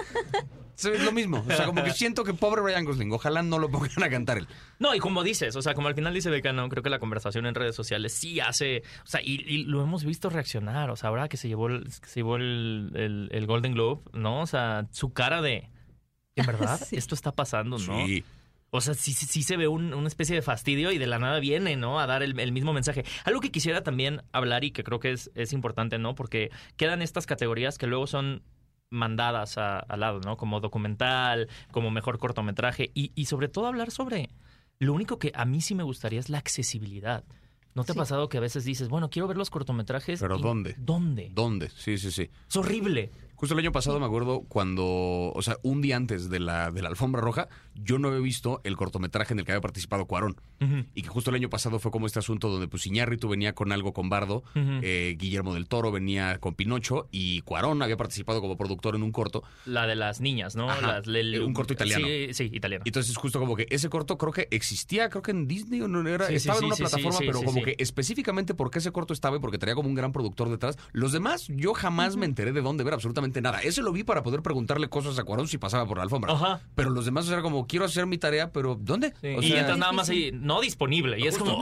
[0.77, 1.43] Es lo mismo.
[1.47, 3.11] O sea, como que siento que pobre Ryan Gosling.
[3.11, 4.47] Ojalá no lo pongan a cantar él.
[4.79, 7.45] No, y como dices, o sea, como al final dice Becano, creo que la conversación
[7.45, 11.09] en redes sociales sí hace, o sea, y, y lo hemos visto reaccionar, o sea,
[11.09, 14.41] ahora que se llevó el, que se llevó el, el- el Golden Globe, ¿no?
[14.41, 15.69] O sea, su cara de,
[16.35, 16.79] ¿en verdad?
[16.89, 16.95] Sí.
[16.97, 18.05] Esto está pasando, ¿no?
[18.05, 18.23] Sí.
[18.75, 21.19] O sea, sí, sí, sí se ve un- una especie de fastidio y de la
[21.19, 21.99] nada viene, ¿no?
[21.99, 23.05] A dar el, el mismo mensaje.
[23.23, 26.15] Algo que quisiera también hablar y que creo que es, es importante, ¿no?
[26.15, 28.41] Porque quedan estas categorías que luego son
[28.93, 30.37] mandadas a- al lado, ¿no?
[30.37, 34.29] Como documental, como mejor cortometraje y, y sobre todo hablar sobre...
[34.79, 37.23] Lo único que a mí sí me gustaría es la accesibilidad.
[37.75, 40.19] ¿No te ha pasado que a veces dices, bueno, quiero ver los cortometrajes?
[40.19, 40.75] ¿Pero y- dónde?
[40.77, 41.31] ¿Dónde?
[41.33, 41.69] ¿Dónde?
[41.69, 42.29] Sí, sí, sí.
[42.49, 43.11] Es horrible.
[43.43, 44.85] Justo el año pasado me acuerdo cuando,
[45.35, 48.61] o sea, un día antes de la, de la alfombra roja, yo no había visto
[48.63, 50.37] el cortometraje en el que había participado Cuarón.
[50.95, 53.73] Y que justo el año pasado fue como este asunto donde pues Iñárritu venía con
[53.73, 58.55] algo con Bardo, eh, Guillermo del Toro venía con Pinocho y Cuarón había participado como
[58.55, 59.43] productor en un corto.
[59.65, 60.69] La de las niñas, ¿no?
[60.69, 62.07] Ajá, Las- el- eh, un corto italiano.
[62.07, 62.83] Sí, sí, italiano.
[62.85, 65.89] Y entonces justo como que ese corto creo que existía, creo que en Disney o
[65.89, 69.11] no era, Sí, estaba sí, en una plataforma, pero como que específicamente porque ese corto
[69.11, 70.77] estaba y porque tenía como un gran productor detrás.
[70.93, 73.61] Los demás yo jamás me enteré de dónde ver absolutamente nada.
[73.61, 76.33] Ese lo vi para poder preguntarle cosas a Cuarón si pasaba por la alfombra.
[76.33, 76.61] Ajá.
[76.75, 79.13] Pero los demás era como quiero hacer mi tarea, pero ¿dónde?
[79.21, 81.19] Sí, O y sea, entras nada más ahí, no disponible.
[81.19, 81.57] Y es como,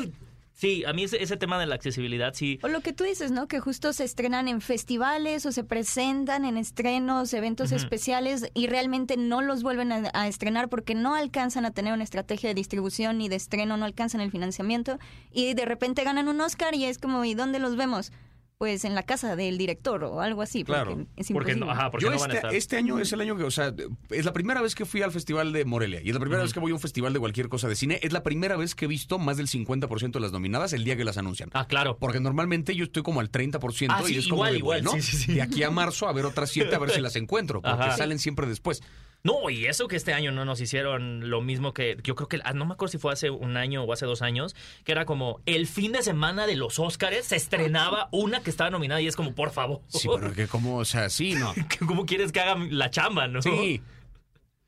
[0.00, 0.12] ¡ay!
[0.52, 2.58] Sí, a mí ese, ese tema de la accesibilidad sí.
[2.64, 3.46] O lo que tú dices, ¿no?
[3.46, 9.16] Que justo se estrenan en festivales o se presentan en estrenos, eventos especiales y realmente
[9.16, 13.18] no los vuelven a, a estrenar porque no alcanzan a tener una estrategia de distribución
[13.18, 14.98] ni de estreno, no alcanzan el financiamiento
[15.30, 18.10] y de repente ganan un Oscar y es como, ¿y dónde los vemos?
[18.58, 20.64] Pues en la casa del director o algo así.
[20.64, 21.06] porque Claro.
[21.16, 21.60] Es Porque imposible.
[21.66, 22.54] no, ajá, porque yo no van a este, estar.
[22.56, 23.72] este año es el año que, o sea,
[24.10, 26.52] es la primera vez que fui al Festival de Morelia y es la primera vez
[26.52, 28.00] que voy a un festival de cualquier cosa de cine.
[28.02, 30.96] Es la primera vez que he visto más del 50% de las nominadas el día
[30.96, 31.50] que las anuncian.
[31.54, 31.98] Ah, claro.
[31.98, 34.82] Porque normalmente yo estoy como al 30% Ah, sí, y es como igual, de, igual,
[34.82, 35.34] bueno, sí, sí, sí.
[35.34, 37.96] de aquí a marzo a ver otras siete a ver si las encuentro, porque Ajá.
[37.96, 38.82] salen siempre después.
[39.24, 41.96] No, y eso que este año no nos hicieron lo mismo que.
[42.04, 42.40] Yo creo que.
[42.44, 44.54] ah, No me acuerdo si fue hace un año o hace dos años,
[44.84, 48.70] que era como el fin de semana de los Óscares se estrenaba una que estaba
[48.70, 49.80] nominada y es como, por favor.
[49.88, 51.52] Sí, pero que como, o sea, sí, no.
[51.86, 53.42] ¿Cómo quieres que haga la chamba, no?
[53.42, 53.82] Sí.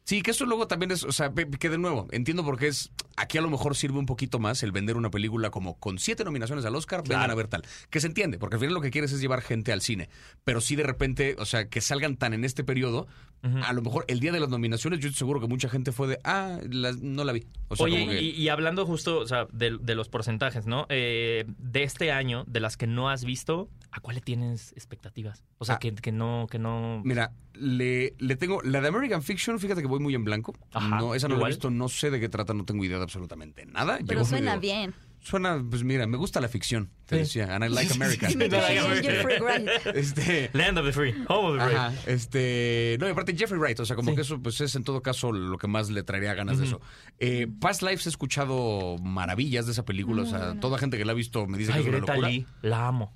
[0.05, 2.91] Sí, que eso luego también es, o sea, que de nuevo, entiendo por qué es,
[3.17, 6.25] aquí a lo mejor sirve un poquito más el vender una película como con siete
[6.25, 7.33] nominaciones al Oscar, vengan Claro.
[7.33, 7.63] a ver tal.
[7.91, 10.09] Que se entiende, porque al final lo que quieres es llevar gente al cine.
[10.43, 13.07] Pero sí de repente, o sea, que salgan tan en este periodo,
[13.43, 16.09] A lo mejor el día de las nominaciones, yo estoy seguro que mucha gente fue
[16.09, 17.47] de, ah, las- no la vi.
[17.69, 20.67] O sea, Oye, como que- y, y hablando justo o sea, de, de los porcentajes,
[20.67, 20.87] ¿no?
[20.91, 25.43] Eh, de este año, de las que no has visto, ¿a cuál le tienes expectativas?
[25.59, 25.79] O sea, Ah.
[25.79, 27.01] que, que no, que no.
[27.05, 28.61] Mira, le, le tengo.
[28.63, 30.55] La de American Fiction, fíjate que voy muy en blanco.
[30.73, 31.53] Ajá, no, esa no la he igual.
[31.53, 33.97] visto, no sé de qué trata, no tengo idea de absolutamente nada.
[34.07, 34.95] Pero Llegó suena medio- bien.
[35.23, 37.21] Suena, pues mira, me gusta la ficción, te Sí.
[37.41, 38.29] decía, and I like America.
[39.95, 40.51] Este.
[40.53, 41.77] Land of the Free, Home of the Brave.
[41.77, 44.17] Ajá, este, no, y aparte Jeffrey Wright, o sea, como Sí.
[44.17, 46.81] que eso pues es en todo caso lo que más le traería ganas de eso.
[47.19, 51.13] Eh, Past Lives he escuchado maravillas de esa película, o sea, toda gente que la
[51.13, 52.29] ha visto me dice Ay, que es una Greta locura.
[52.31, 53.13] Lee, la amo.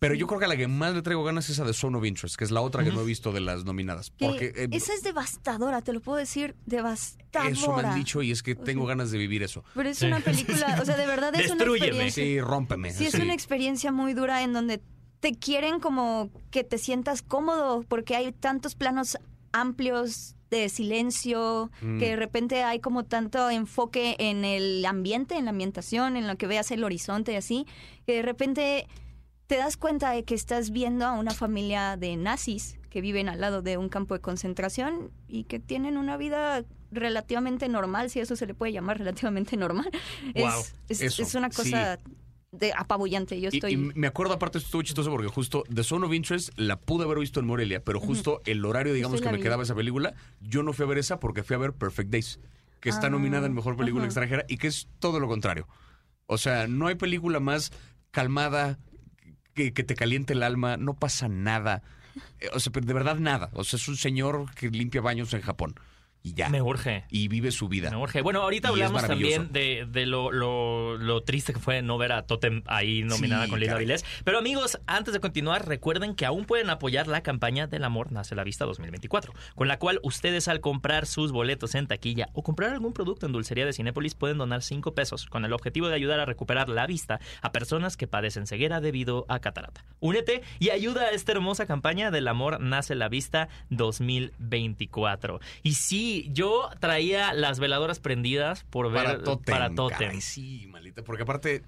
[0.00, 1.98] Pero yo creo que a la que más le traigo ganas es esa de Zone
[1.98, 4.10] of Interest, que es la otra que no he visto de las nominadas.
[4.16, 7.50] Que Porque eh, esa es devastadora, te lo puedo decir, devastadora.
[7.50, 9.64] eso me han dicho y es que O tengo sea, ganas de vivir eso.
[9.74, 10.06] Pero es Sí.
[10.06, 12.10] una película, o sea, de verdad es una experiencia.
[12.24, 12.92] Sí, rómpeme.
[12.92, 14.80] Sí, es una experiencia muy dura en donde
[15.20, 19.18] te quieren como que te sientas cómodo porque hay tantos planos
[19.52, 21.98] amplios de silencio, Mm.
[21.98, 26.36] que de repente hay como tanto enfoque en el ambiente, en la ambientación, en lo
[26.36, 27.66] que veas el horizonte y así,
[28.06, 28.86] que de repente
[29.48, 33.40] te das cuenta de que estás viendo a una familia de nazis que viven al
[33.40, 38.36] lado de un campo de concentración y que tienen una vida relativamente normal, si eso
[38.36, 39.90] se le puede llamar relativamente normal.
[40.34, 41.98] Guau, es, es, eso, es una cosa
[42.52, 43.40] de apabullante.
[43.40, 43.72] Yo estoy...
[43.72, 47.04] Y, me acuerdo, aparte, esto estuvo chistoso porque justo The Zone of Interest la pude
[47.04, 49.42] haber visto en Morelia, pero justo el horario, digamos, que me vi.
[49.42, 52.38] quedaba esa película, yo no fui a ver esa porque fui a ver Perfect Days,
[52.80, 54.04] que está Ah, nominada en Mejor Película.
[54.04, 55.66] Extranjera y que es todo lo contrario.
[56.26, 57.72] O sea, no hay película más
[58.10, 58.78] calmada,
[59.58, 61.82] que, te caliente el alma, no pasa nada.
[62.40, 63.50] Eh, O sea, de verdad nada.
[63.52, 65.74] O sea, es un señor que limpia baños en Japón
[66.22, 66.48] y ya.
[66.48, 67.04] Me urge.
[67.10, 67.90] Y vive su vida.
[67.90, 68.22] Me urge.
[68.22, 72.12] Bueno, ahorita Y hablamos también de, de lo, lo- lo triste que fue no ver
[72.12, 73.78] a Totem ahí nominada Sí, con caray.
[73.78, 74.04] Vilés.
[74.24, 78.34] Pero amigos, antes de continuar, recuerden que aún pueden apoyar la campaña del amor nace
[78.34, 82.70] la vista 2024, con la cual ustedes al comprar sus boletos en taquilla o comprar
[82.72, 86.20] algún producto en dulcería de Cinépolis pueden donar 5 pesos con el objetivo de ayudar
[86.20, 89.84] a recuperar la vista a personas que padecen ceguera debido a catarata.
[90.00, 95.40] Únete y ayuda a esta hermosa campaña del amor nace la vista 2024.
[95.62, 99.54] Y sí, yo traía las veladoras prendidas por ver para Totem.
[99.54, 99.98] para Totem.
[99.98, 101.02] caray, sí, malita.
[101.02, 101.62] Porque aparte,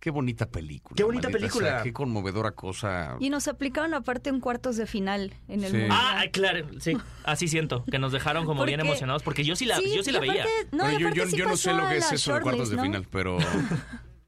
[0.00, 0.94] Qué bonita película.
[0.96, 1.68] Qué bonita maldita película.
[1.76, 3.16] sea, qué conmovedora cosa.
[3.20, 5.76] Y nos aplicaron aparte un cuartos de final en el Sí.
[5.78, 5.90] mundial.
[5.98, 6.94] Ah, claro, sí,
[7.24, 10.44] así siento, que nos dejaron como bien emocionados, porque yo sí la, yo sí veía.
[10.72, 12.78] no, yo yo- sí yo no sé lo a que es eso de cuartos de
[12.82, 13.38] final, pero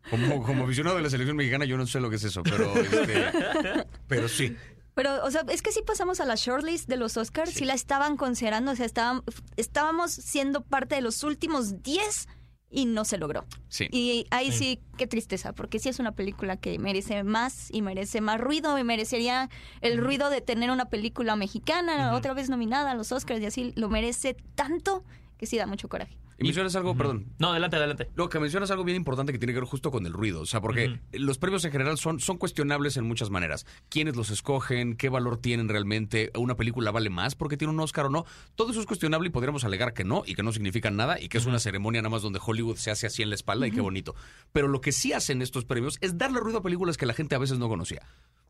[0.08, 2.74] como, como aficionado de la selección mexicana yo no sé lo que es eso, pero
[2.74, 3.24] este,
[4.08, 4.56] pero sí.
[4.96, 7.74] Pero, o sea, es que sí pasamos a la shortlist de los Oscars, sí, la
[7.74, 9.22] estaban considerando, o sea, estaban,
[9.59, 12.26] estábamos siendo parte de los últimos 10
[12.70, 13.44] y no se logró.
[13.68, 13.88] Sí.
[13.92, 18.22] Y ahí sí, qué tristeza, porque sí es una película que merece más y merece
[18.22, 19.50] más ruido y merecería
[19.82, 23.74] el ruido de tener una película mexicana otra vez nominada a los Oscars y así
[23.76, 25.04] lo merece tanto
[25.37, 26.16] que sí da mucho coraje.
[26.38, 28.11] Y mencionas algo, perdón, No, adelante, adelante.
[28.14, 30.42] Lo que mencionas es algo bien importante que tiene que ver justo con el ruido,
[30.42, 33.66] o sea, porque los premios en general son, son cuestionables en muchas maneras.
[33.88, 34.96] ¿Quiénes los escogen?
[34.96, 36.31] ¿Qué valor tienen realmente?
[36.37, 38.27] ¿Una película vale más porque tiene un Oscar o no?
[38.55, 41.29] Todo eso es cuestionable y podríamos alegar que no y que no significa nada y
[41.29, 43.70] que es una ceremonia nada más donde Hollywood se hace así en la espalda y
[43.70, 44.14] qué bonito.
[44.53, 47.35] Pero lo que sí hacen estos premios es darle ruido a películas que la gente
[47.35, 48.03] a veces no conocía.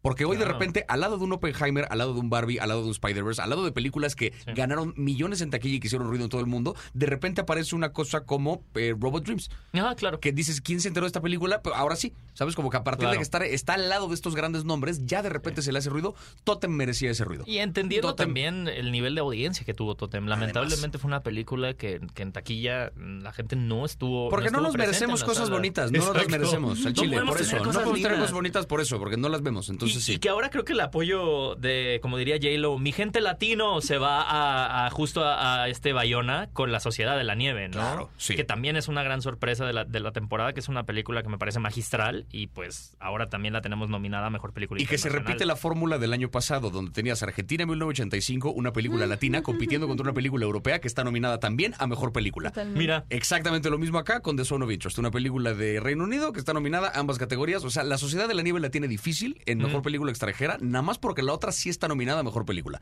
[0.07, 2.69] Porque hoy de repente, al lado de un Oppenheimer, al lado de un Barbie, al
[2.69, 5.89] lado de un Spider-Verse, al lado de películas que ganaron millones en taquilla y que
[5.89, 9.51] hicieron ruido en todo el mundo, de repente aparece una cosa como eh, Robot Dreams
[9.75, 10.21] Ah, claro.
[10.21, 11.61] que dices, ¿quién se enteró de esta película?
[11.61, 12.55] Pero ahora sí, ¿sabes?
[12.55, 13.13] Como que a partir Claro.
[13.15, 15.79] de que está, está al lado de estos grandes nombres, ya de repente se le
[15.81, 16.15] hace ruido.
[16.45, 17.43] Totem merecía ese ruido.
[17.45, 18.27] Y entendiendo Totem.
[18.29, 20.27] también el nivel de audiencia que tuvo Totem.
[20.27, 24.29] Lamentablemente fue una película que, que en taquilla mm, la gente no estuvo.
[24.31, 25.57] Porque no, nos merecemos cosas sala.
[25.57, 27.57] bonitas, no nos las merecemos al No chile, por eso.
[27.57, 29.69] No podemos tener cosas bonitas por eso, porque no las vemos.
[29.69, 30.13] Entonces y, sí.
[30.15, 33.99] y que ahora creo que el apoyo de, como diría J-Lo, mi gente latino se
[33.99, 37.75] va a, a justo a, a este Bayona con la Sociedad de la Nieve, ¿no?
[37.75, 38.35] Claro, sí.
[38.35, 41.23] Que también es una gran sorpresa de la, de la temporada, que es una película
[41.23, 44.87] que me parece magistral y pues ahora también la tenemos nominada a Mejor Película Y
[44.87, 49.07] que se repite la fórmula del año pasado, donde tenías Argentina en 1985, una película
[49.07, 52.51] latina compitiendo contra una película europea que está nominada también a Mejor Película.
[52.51, 52.79] Totalmente.
[52.79, 56.33] Mira, Exactamente lo mismo acá con The Zone of Interest, una película de Reino Unido
[56.33, 57.65] que está nominada a ambas categorías.
[57.65, 60.83] O sea, la Sociedad de la Nieve la tiene difícil en Mejor Película Extranjera, nada
[60.83, 62.81] más porque la otra sí está nominada a Mejor Película.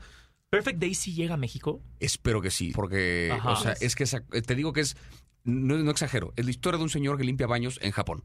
[0.49, 1.81] Perfect Day sí llega a México.
[1.99, 3.51] Espero que sí, porque, Ajá.
[3.51, 4.95] o sea, es que esa- te digo que es,
[5.45, 8.23] no, no exagero, es la historia de un señor que limpia baños en Japón.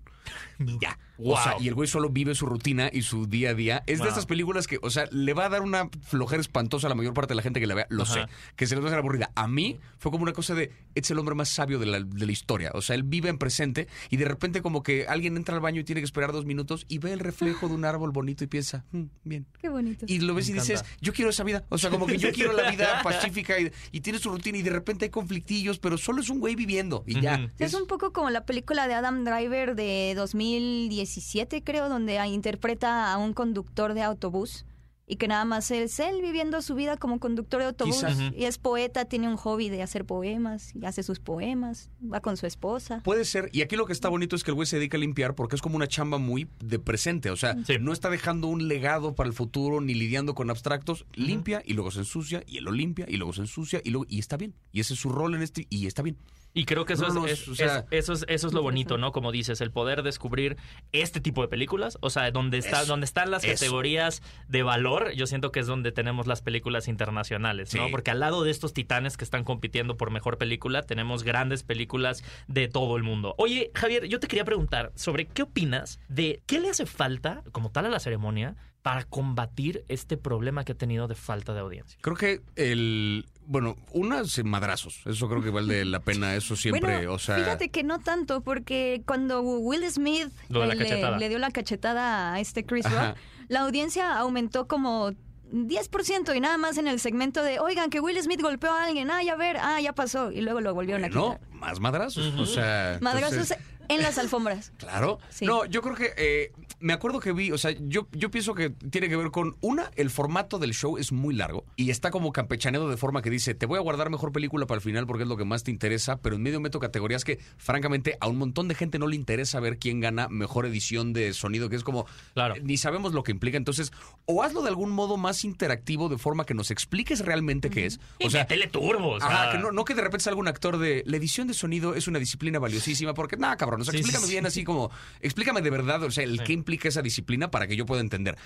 [0.59, 0.99] Ya.
[1.23, 3.83] O sea, y el güey solo vive su rutina y su día a día.
[3.87, 4.05] Es Wow.
[4.05, 6.95] de estas películas que, o sea, le va a dar una flojera espantosa a la
[6.95, 8.15] mayor parte de la gente que la vea, lo Ajá.
[8.15, 8.21] sé,
[8.57, 9.31] que se les va a hacer aburrida.
[9.35, 12.25] A mí fue como una cosa de, es el hombre más sabio de la, de
[12.27, 12.71] la historia.
[12.75, 15.81] O sea, él vive en presente y de repente como que alguien entra al baño
[15.81, 18.47] y tiene que esperar dos minutos y ve el reflejo de un árbol bonito y
[18.47, 19.47] piensa, "Mm, bien.
[19.61, 20.07] Qué bonito.
[20.09, 20.97] Y lo ves y dices, encanta.
[21.03, 21.65] yo quiero esa vida.
[21.69, 24.63] O sea, como que yo quiero la vida pacífica y, y tiene su rutina y
[24.63, 27.37] de repente hay conflictillos, pero solo es un güey viviendo y ya.
[27.45, 27.53] Ujú.
[27.59, 33.19] Es un poco como la película de Adam Driver de 2017, creo, donde interpreta a
[33.19, 34.65] un conductor de autobús
[35.07, 38.17] y que nada más es él viviendo su vida como conductor de autobús Quizás.
[38.37, 42.37] Y es poeta, tiene un hobby de hacer poemas y hace sus poemas, va con
[42.37, 43.01] su esposa.
[43.03, 45.01] Puede ser, y aquí lo que está bonito es que el güey se dedica a
[45.01, 47.75] limpiar porque es como una chamba muy de presente, o sea, Sí.
[47.81, 51.91] no está dejando un legado para el futuro ni lidiando con abstractos, limpia y luego
[51.91, 54.55] se ensucia y él lo limpia y luego se ensucia y luego y está bien,
[54.71, 56.19] y ese es su rol en este y está bien.
[56.53, 58.47] Y creo que eso, No, no, es, es- es- o sea- es- eso, es, eso
[58.49, 59.13] es lo bonito, ¿no?
[59.13, 60.57] Como dices, el poder descubrir
[60.93, 65.13] este tipo de películas, o sea, donde, está, Eso, donde están las categorías de valor,
[65.13, 67.85] yo siento que es donde tenemos las películas internacionales, ¿no?
[67.87, 67.91] Sí.
[67.91, 72.23] Porque al lado de estos titanes que están compitiendo por mejor película, tenemos grandes películas
[72.49, 73.35] de todo el mundo.
[73.39, 77.71] Oye, Javier, yo te quería preguntar sobre qué opinas de qué le hace falta, como
[77.71, 81.99] tal, a la ceremonia para combatir este problema que ha tenido de falta de audiencia.
[82.01, 87.15] Creo que el bueno, unas madrazos, eso creo que vale la pena, eso siempre, bueno,
[87.15, 92.33] o sea, fíjate que no tanto, porque cuando Will Smith la le, dio la cachetada
[92.33, 93.09] a este Chris Ajá.
[93.09, 95.11] Rock, la audiencia aumentó como
[95.53, 99.11] 10% y nada más en el segmento de, oigan, que Will Smith golpeó a alguien,
[99.11, 101.51] ah, ya ver, ah, ya pasó, y luego lo volvieron a no, quitar.
[101.53, 103.59] más madrazos, o sea, Madrazos entonces-
[103.95, 104.73] en las alfombras.
[104.79, 105.19] Claro.
[105.29, 105.45] Sí.
[105.45, 108.71] No, yo creo que eh, me acuerdo que vi, o sea, yo, yo pienso que
[108.71, 112.33] tiene que ver con una, el formato del show es muy largo y está como
[112.33, 115.25] campechaneado de forma que dice, te voy a guardar mejor película para el final porque
[115.25, 118.39] es lo que más te interesa, pero en medio meto categorías que francamente a un
[118.39, 121.85] montón de gente no le interesa ver quién gana mejor edición de sonido, que es
[121.85, 122.57] como Claro.
[122.57, 123.93] eh, ni sabemos lo que implica, entonces
[124.25, 128.01] o hazlo de algún modo más interactivo de forma que nos expliques realmente qué es.
[128.25, 130.79] O sea, teleturbo, o sea, Ajá, que no, no que de repente salga un actor
[130.79, 133.99] de la edición de sonido es una disciplina valiosísima, porque nada, cabrón, o sea, Sí,
[133.99, 134.33] explícame sí.
[134.33, 134.91] bien así como,
[135.21, 138.37] explícame de verdad, o sea, el qué implica esa disciplina para que yo pueda entender.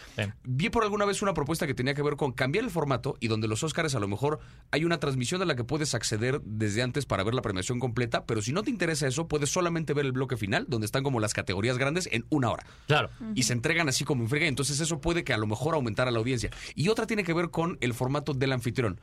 [0.44, 3.28] Vi por alguna vez una propuesta que tenía que ver con cambiar el formato y
[3.28, 6.82] donde los Óscares a lo mejor hay una transmisión a la que puedes acceder desde
[6.82, 10.06] antes para ver la premiación completa, pero si no te interesa eso, puedes solamente ver
[10.06, 13.10] el bloque final, donde están como las categorías grandes en una hora Claro.
[13.34, 14.46] y se entregan así como en friega.
[14.46, 16.50] Entonces eso puede que a lo mejor aumentara la audiencia.
[16.74, 19.00] Y otra tiene que ver con el formato del anfitrión.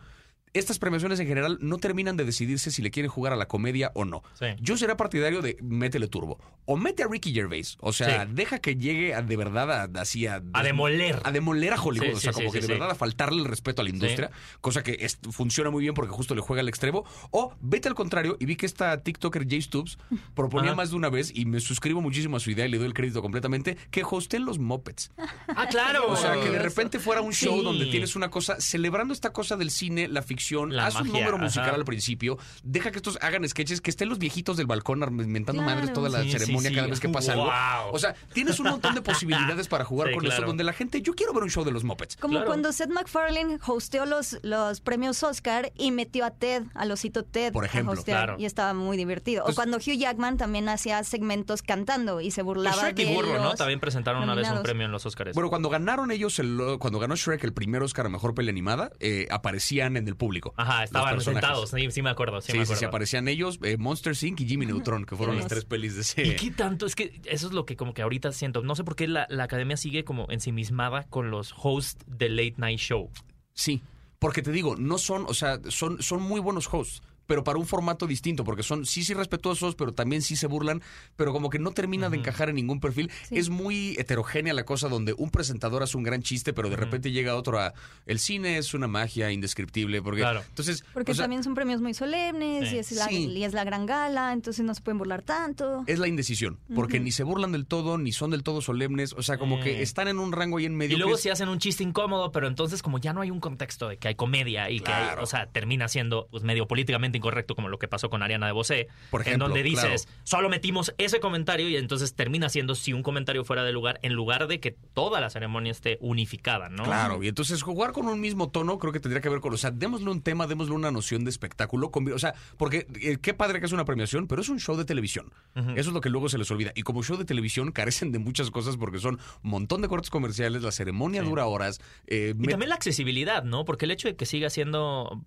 [0.54, 3.92] Estas premiaciones en general no terminan de decidirse si le quieren jugar a la comedia
[3.96, 4.24] o no.
[4.40, 4.48] Sí.
[4.60, 6.40] Yo será partidario de métele turbo.
[6.66, 7.78] O mete a Ricky Gervais.
[7.80, 8.32] O sea, Sí.
[8.34, 11.20] deja que llegue a, de verdad a, así a, A demoler.
[11.24, 12.08] A demoler a Hollywood.
[12.10, 12.80] Sí, o sea, sí, como sí, que sí, de sí.
[12.80, 14.30] verdad a faltarle el respeto a la industria.
[14.62, 17.06] Cosa que es- funciona muy bien porque justo le juega al extremo.
[17.32, 19.98] O vete al contrario y vi que esta TikToker Jay Stubbs
[20.36, 20.76] proponía Ajá.
[20.78, 22.94] más de una vez y me suscribo muchísimo a su idea y le doy el
[22.94, 25.12] crédito completamente que hosteen los Muppets.
[25.48, 26.08] Ah, claro.
[26.10, 27.64] O sea, que de repente fuera un show Sí.
[27.64, 30.41] donde tienes una cosa, celebrando esta cosa del cine, la ficción,
[30.72, 31.76] La haz un número musical ajá.
[31.76, 35.76] al principio, deja que estos hagan sketches, que estén los viejitos del balcón inventando Claro.
[35.76, 36.76] madres toda la Sí, ceremonia sí.
[36.76, 37.50] cada vez que pasa algo.
[37.92, 41.02] O sea, tienes un montón de posibilidades para jugar Sí, con eso, donde la gente,
[41.02, 42.16] yo quiero ver un show de los Muppets.
[42.18, 42.48] Como Claro.
[42.48, 47.54] cuando Seth MacFarlane hosteó los, los premios Oscar y metió a Ted, al osito Ted,
[47.54, 48.26] Por ejemplo, a hostear.
[48.26, 48.40] claro.
[48.40, 49.42] Y estaba muy divertido.
[49.42, 53.04] Entonces- o cuando Hugh Jackman también hacía segmentos cantando y se burlaba Pues Shrek de
[53.04, 53.44] y Burro, ¿no?
[53.46, 55.34] los También presentaron una vez un premio en los Oscars.
[55.34, 58.92] Bueno, cuando ganaron ellos, el, cuando ganó Shrek el primer Oscar a Mejor Peli Animada,
[59.00, 60.31] eh, aparecían en el público.
[60.56, 61.70] Ajá, estaban sentados.
[61.72, 62.42] Sí, sí me acuerdo.
[62.42, 62.88] Sí, Sí, me sí, sí, acuerdo.
[62.90, 64.40] aparecían ellos, eh, Monster Inc.
[64.42, 66.28] y Jimmy Neutron, que fueron las tres pelis de ese...
[66.28, 66.86] ¿Y qué tanto?
[66.86, 68.62] Es que eso es lo que como que ahorita siento.
[68.62, 72.56] No sé por qué la, la academia sigue como ensimismada con los hosts de Late
[72.58, 73.10] Night Show.
[73.54, 73.82] Sí,
[74.20, 77.66] porque te digo, no son, o sea, son, son muy buenos hosts, pero para un
[77.66, 80.82] formato distinto, porque son sí, sí respetuosos, pero también sí se burlan,
[81.16, 83.10] pero como que no termina de encajar en ningún perfil.
[83.30, 83.38] Sí.
[83.38, 87.12] Es muy heterogénea la cosa donde un presentador hace un gran chiste, pero de repente
[87.12, 87.74] llega otro a,
[88.06, 90.42] el cine es una magia indescriptible, porque Claro.
[90.48, 90.84] entonces...
[90.94, 92.76] Porque o sea, también son premios muy solemnes Sí.
[92.76, 93.26] y, es la, Sí.
[93.28, 95.84] y es la gran gala, entonces no se pueden burlar tanto.
[95.88, 99.24] Es la indecisión, porque ni se burlan del todo, ni son del todo solemnes, o
[99.24, 100.96] sea, como que están en un rango ahí en medio.
[100.96, 103.40] Y luego es- sí hacen un chiste incómodo, pero entonces como ya no hay un
[103.40, 107.11] contexto de que hay comedia y que hay, o sea, termina siendo pues, medio políticamente
[107.18, 110.22] incorrecto como lo que pasó con Ariana de Bosé, Por en ejemplo, donde dices, claro.
[110.24, 114.14] solo metimos ese comentario y entonces termina siendo si un comentario fuera de lugar en
[114.14, 116.84] lugar de que toda la ceremonia esté unificada, ¿no?
[116.84, 119.58] Claro, y entonces jugar con un mismo tono creo que tendría que ver con, o
[119.58, 123.34] sea, démosle un tema, démosle una noción de espectáculo, convi- o sea, porque eh, qué
[123.34, 125.32] padre que es una premiación, pero es un show de televisión.
[125.56, 126.72] Eso es lo que luego se les olvida.
[126.76, 130.10] Y como show de televisión carecen de muchas cosas porque son un montón de cortes
[130.10, 131.28] comerciales, la ceremonia Sí.
[131.30, 131.80] dura horas.
[132.08, 133.66] eh, Y también la accesibilidad, ¿no?
[133.66, 135.22] Porque el hecho de que siga siendo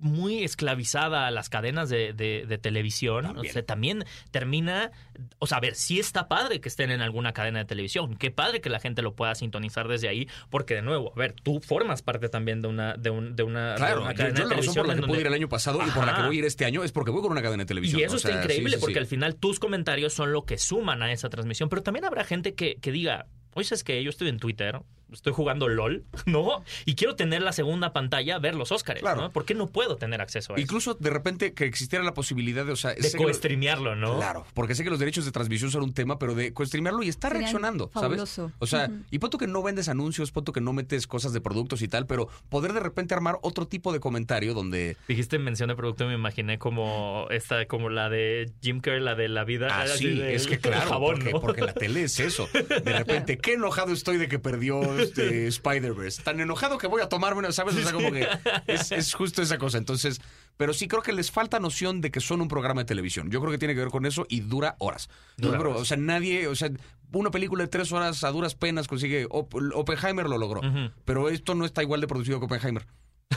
[0.00, 3.50] muy esclavizada a las cadenas de, de- de televisión, También.
[3.50, 4.90] o sea, también termina,
[5.38, 8.30] o sea, a ver, sí está padre que estén en alguna cadena de televisión, qué
[8.30, 11.60] padre que la gente lo pueda sintonizar desde ahí, porque de nuevo, a ver, tú
[11.60, 14.54] formas parte también de una, de un- de una, de Claro, una yo, de la
[14.56, 16.38] razón por la que pude ir el año pasado y por la que voy a
[16.40, 18.00] ir este año es porque voy con una cadena de televisión.
[18.00, 19.00] Y eso o está sea, increíble sí, sí, porque sí.
[19.00, 21.68] al final tus comentarios son lo que suman a esa transmisión.
[21.68, 24.80] Pero también habrá gente que, que diga, oye, es que yo estoy en Twitter,
[25.12, 26.62] estoy jugando LOL, ¿no?
[26.84, 29.20] Y quiero tener la segunda pantalla, ver los Oscars, Claro.
[29.22, 29.30] ¿no?
[29.30, 30.62] ¿Por qué no puedo tener acceso a eso?
[30.62, 34.16] Incluso de repente que existiera la posibilidad de, o sea, De co-streamearlo, ¿no?
[34.16, 37.08] Claro, porque sé que los derechos de transmisión son un tema, pero de co-streamearlo y
[37.08, 38.26] estar Sería reaccionando, fabuloso.
[38.48, 38.54] ¿sabes?
[38.58, 41.82] O sea, y punto que no vendes anuncios, punto que no metes cosas de productos
[41.82, 44.96] y tal, pero poder de repente armar otro tipo de comentario donde...
[45.08, 49.28] Dijiste mención de producto me imaginé como esta, como la de Jim Carrey, la de
[49.28, 49.68] la vida.
[49.70, 51.40] Ah, así sí, de- es que claro, jabón, porque, ¿no?
[51.40, 52.48] porque la tele es eso.
[52.52, 56.22] De repente, qué enojado estoy de que perdió este Spider-Verse.
[56.22, 57.76] Tan enojado que voy a tomarme una, ¿sabes?
[57.76, 58.26] O sea, como que
[58.66, 59.78] es, es justo esa cosa.
[59.78, 60.20] Entonces,
[60.56, 63.30] pero sí creo que les falta noción de que son un programa de televisión.
[63.30, 65.08] Yo creo que tiene que ver con eso y dura horas.
[65.36, 65.82] Dura No, pero, horas.
[65.82, 66.70] O sea, nadie, o sea,
[67.12, 69.26] una película de tres horas a duras penas consigue.
[69.30, 70.60] Op- Oppenheimer lo logró.
[71.04, 72.86] Pero esto no está igual de producido que Oppenheimer.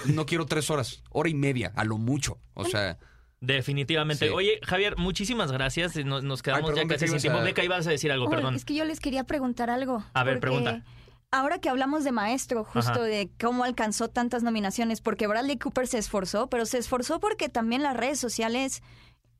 [0.06, 2.40] No quiero tres horas, hora y media, a lo mucho.
[2.54, 2.98] O sea,
[3.46, 4.28] Definitivamente.
[4.28, 4.32] Sí.
[4.34, 5.96] Oye, Javier, muchísimas gracias.
[6.06, 7.40] Nos, nos quedamos Ay, perdón, ya ¿de casi sin tiempo.
[7.40, 8.54] a- Beca, ibas a decir algo, perdón.
[8.56, 10.04] Es que yo les quería preguntar algo.
[10.14, 10.86] A ver, porque pregunta.
[11.34, 13.04] Ahora que hablamos de maestro, justo Ajá.
[13.04, 17.84] de cómo alcanzó tantas nominaciones, porque Bradley Cooper se esforzó, pero se esforzó porque también
[17.84, 18.84] las redes sociales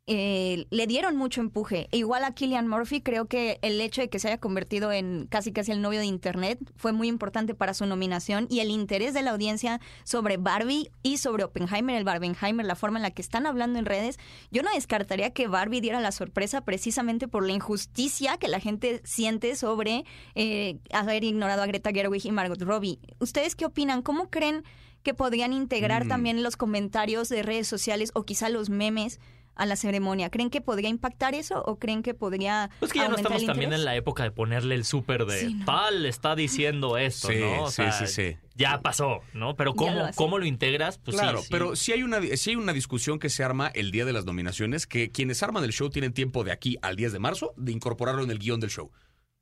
[0.08, 1.88] eh, le dieron mucho empuje.
[1.92, 5.28] E igual a Killian Murphy, creo que el hecho de que se haya convertido en
[5.28, 9.14] casi casi el novio de Internet fue muy importante para su nominación y el interés
[9.14, 13.22] de la audiencia sobre Barbie y sobre Oppenheimer, el Barbenheimer, la forma en la que
[13.22, 14.18] están hablando en redes.
[14.50, 19.02] Yo no descartaría que Barbie diera la sorpresa precisamente por la injusticia que la gente
[19.04, 20.04] siente sobre
[20.36, 23.00] eh, haber ignorado a Greta Gerwig y Margot Robbie.
[23.20, 24.02] ¿Ustedes qué opinan?
[24.02, 24.64] ¿Cómo creen
[25.04, 26.10] que podrían integrar Mm.
[26.10, 29.20] también los comentarios de redes sociales o quizá los memes
[29.56, 30.30] a la ceremonia?
[30.30, 33.74] ¿Creen que podría impactar eso o creen que podría Pues que ya no estamos también
[33.74, 35.66] en la época de ponerle el súper de Sí, no.
[35.66, 37.64] tal está diciendo esto, Sí, ¿no?
[37.64, 38.38] O sí, sea, sí, sí.
[38.56, 39.56] Ya pasó, ¿no?
[39.56, 40.10] Pero ¿cómo, lo.
[40.16, 40.98] ¿cómo lo integras?
[40.98, 41.48] Pues sí, claro, sí.
[41.50, 44.26] pero sí hay, una, sí hay una discusión que se arma el día de las
[44.26, 47.72] nominaciones, que quienes arman el show tienen tiempo de aquí al 10 de marzo de
[47.72, 48.92] incorporarlo en el guion del show.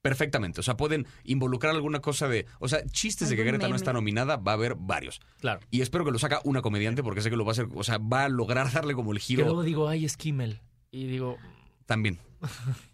[0.02, 0.62] Perfectamente.
[0.62, 2.46] O sea, pueden involucrar alguna cosa de.
[2.60, 5.20] O sea, chistes de que Greta no está nominada, va a haber varios.
[5.40, 5.60] Claro.
[5.72, 7.68] Y espero que lo saca una comediante porque sé que lo va a hacer.
[7.74, 10.62] O sea, va a lograr darle como el Que giro luego digo, ay, es Kimmel.
[10.92, 11.38] Y digo,
[11.86, 12.20] también.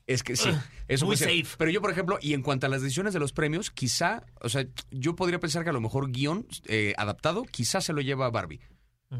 [0.07, 0.49] Es que sí,
[0.87, 1.47] eso Muy safe.
[1.57, 4.49] Pero yo, por ejemplo, y en cuanto a las decisiones de los premios, quizá, o
[4.49, 8.27] sea, yo podría pensar que a lo mejor guion eh, adaptado, quizá se lo lleva
[8.27, 8.61] a Barbie.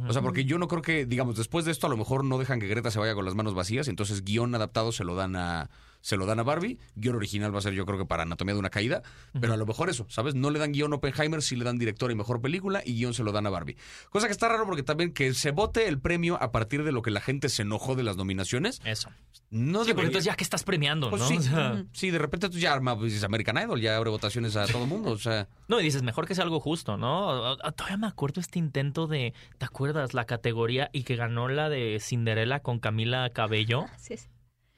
[0.08, 2.38] O sea, porque yo no creo que, digamos, después de esto a lo mejor no
[2.38, 5.36] dejan que Greta se vaya con las manos vacías, entonces guion adaptado se lo dan
[5.36, 5.70] a
[6.06, 8.54] se lo dan a Barbie, guion original va a ser yo creo que para Anatomía
[8.54, 9.02] de una caída,
[9.42, 10.36] pero a lo mejor eso, ¿sabes?
[10.36, 13.16] No le dan guion a Oppenheimer, sí le dan director y mejor película y guion
[13.16, 13.76] se lo dan a Barbie.
[14.12, 17.02] Cosa que está raro porque también que se vote el premio a partir de lo
[17.02, 19.10] que la gente se enojó de las nominaciones, Eso.
[19.50, 21.28] no Sí, porque entonces ya que estás premiando, Pues ¿no?
[21.28, 24.12] sí, O sea, sí, de repente tú ya arma, pues, es American Idol, ya abre
[24.12, 25.48] votaciones a todo el mundo, o sea...
[25.68, 27.58] No, y dices, mejor que sea algo justo, ¿no?
[27.58, 30.14] Todavía me acuerdo este intento de, ¿te acuerdas?
[30.14, 33.86] La categoría y que ganó la de Cinderella con Camila Cabello.
[33.98, 34.28] Sí, sí.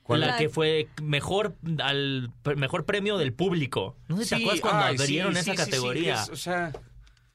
[0.08, 0.22] ¿Cuál?
[0.22, 3.96] La La- que fue mejor al mejor premio del público.
[4.08, 6.14] No sé si te acuerdas cuando ay, abrieron sí, esa sí, sí, categoría.
[6.24, 6.72] es- o sea...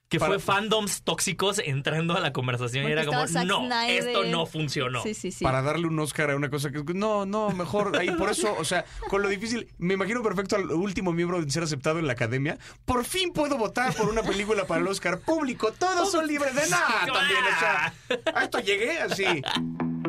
[0.09, 4.09] que para- fue fandoms tóxicos entrando a la conversación y era como, Zack no, Snyder.
[4.09, 5.03] esto no funcionó.
[5.03, 5.43] Sí, sí, sí.
[5.43, 8.65] para darle un Oscar a una cosa que no, no, mejor ahí por eso, o
[8.65, 12.13] sea, con lo difícil, me imagino perfecto al último miembro en ser aceptado en la
[12.13, 12.59] academia.
[12.85, 15.73] Por fin puedo votar por una película para el Oscar público.
[15.73, 17.95] Todos son libres de nada también, o sea,
[18.35, 19.25] a esto llegué así.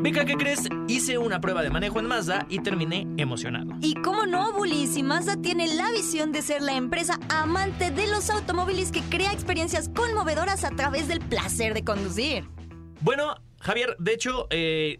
[0.04, 0.68] Beca, ¿qué crees?
[0.89, 3.72] Hice una prueba de manejo en Mazda y terminé emocionado.
[3.80, 8.08] Y cómo no, Bully, si Mazda tiene la visión de ser la empresa amante de
[8.08, 12.49] los automóviles que crea experiencias conmovedoras a través del placer de conducir.
[12.99, 14.99] Bueno, Javier, de hecho, eh,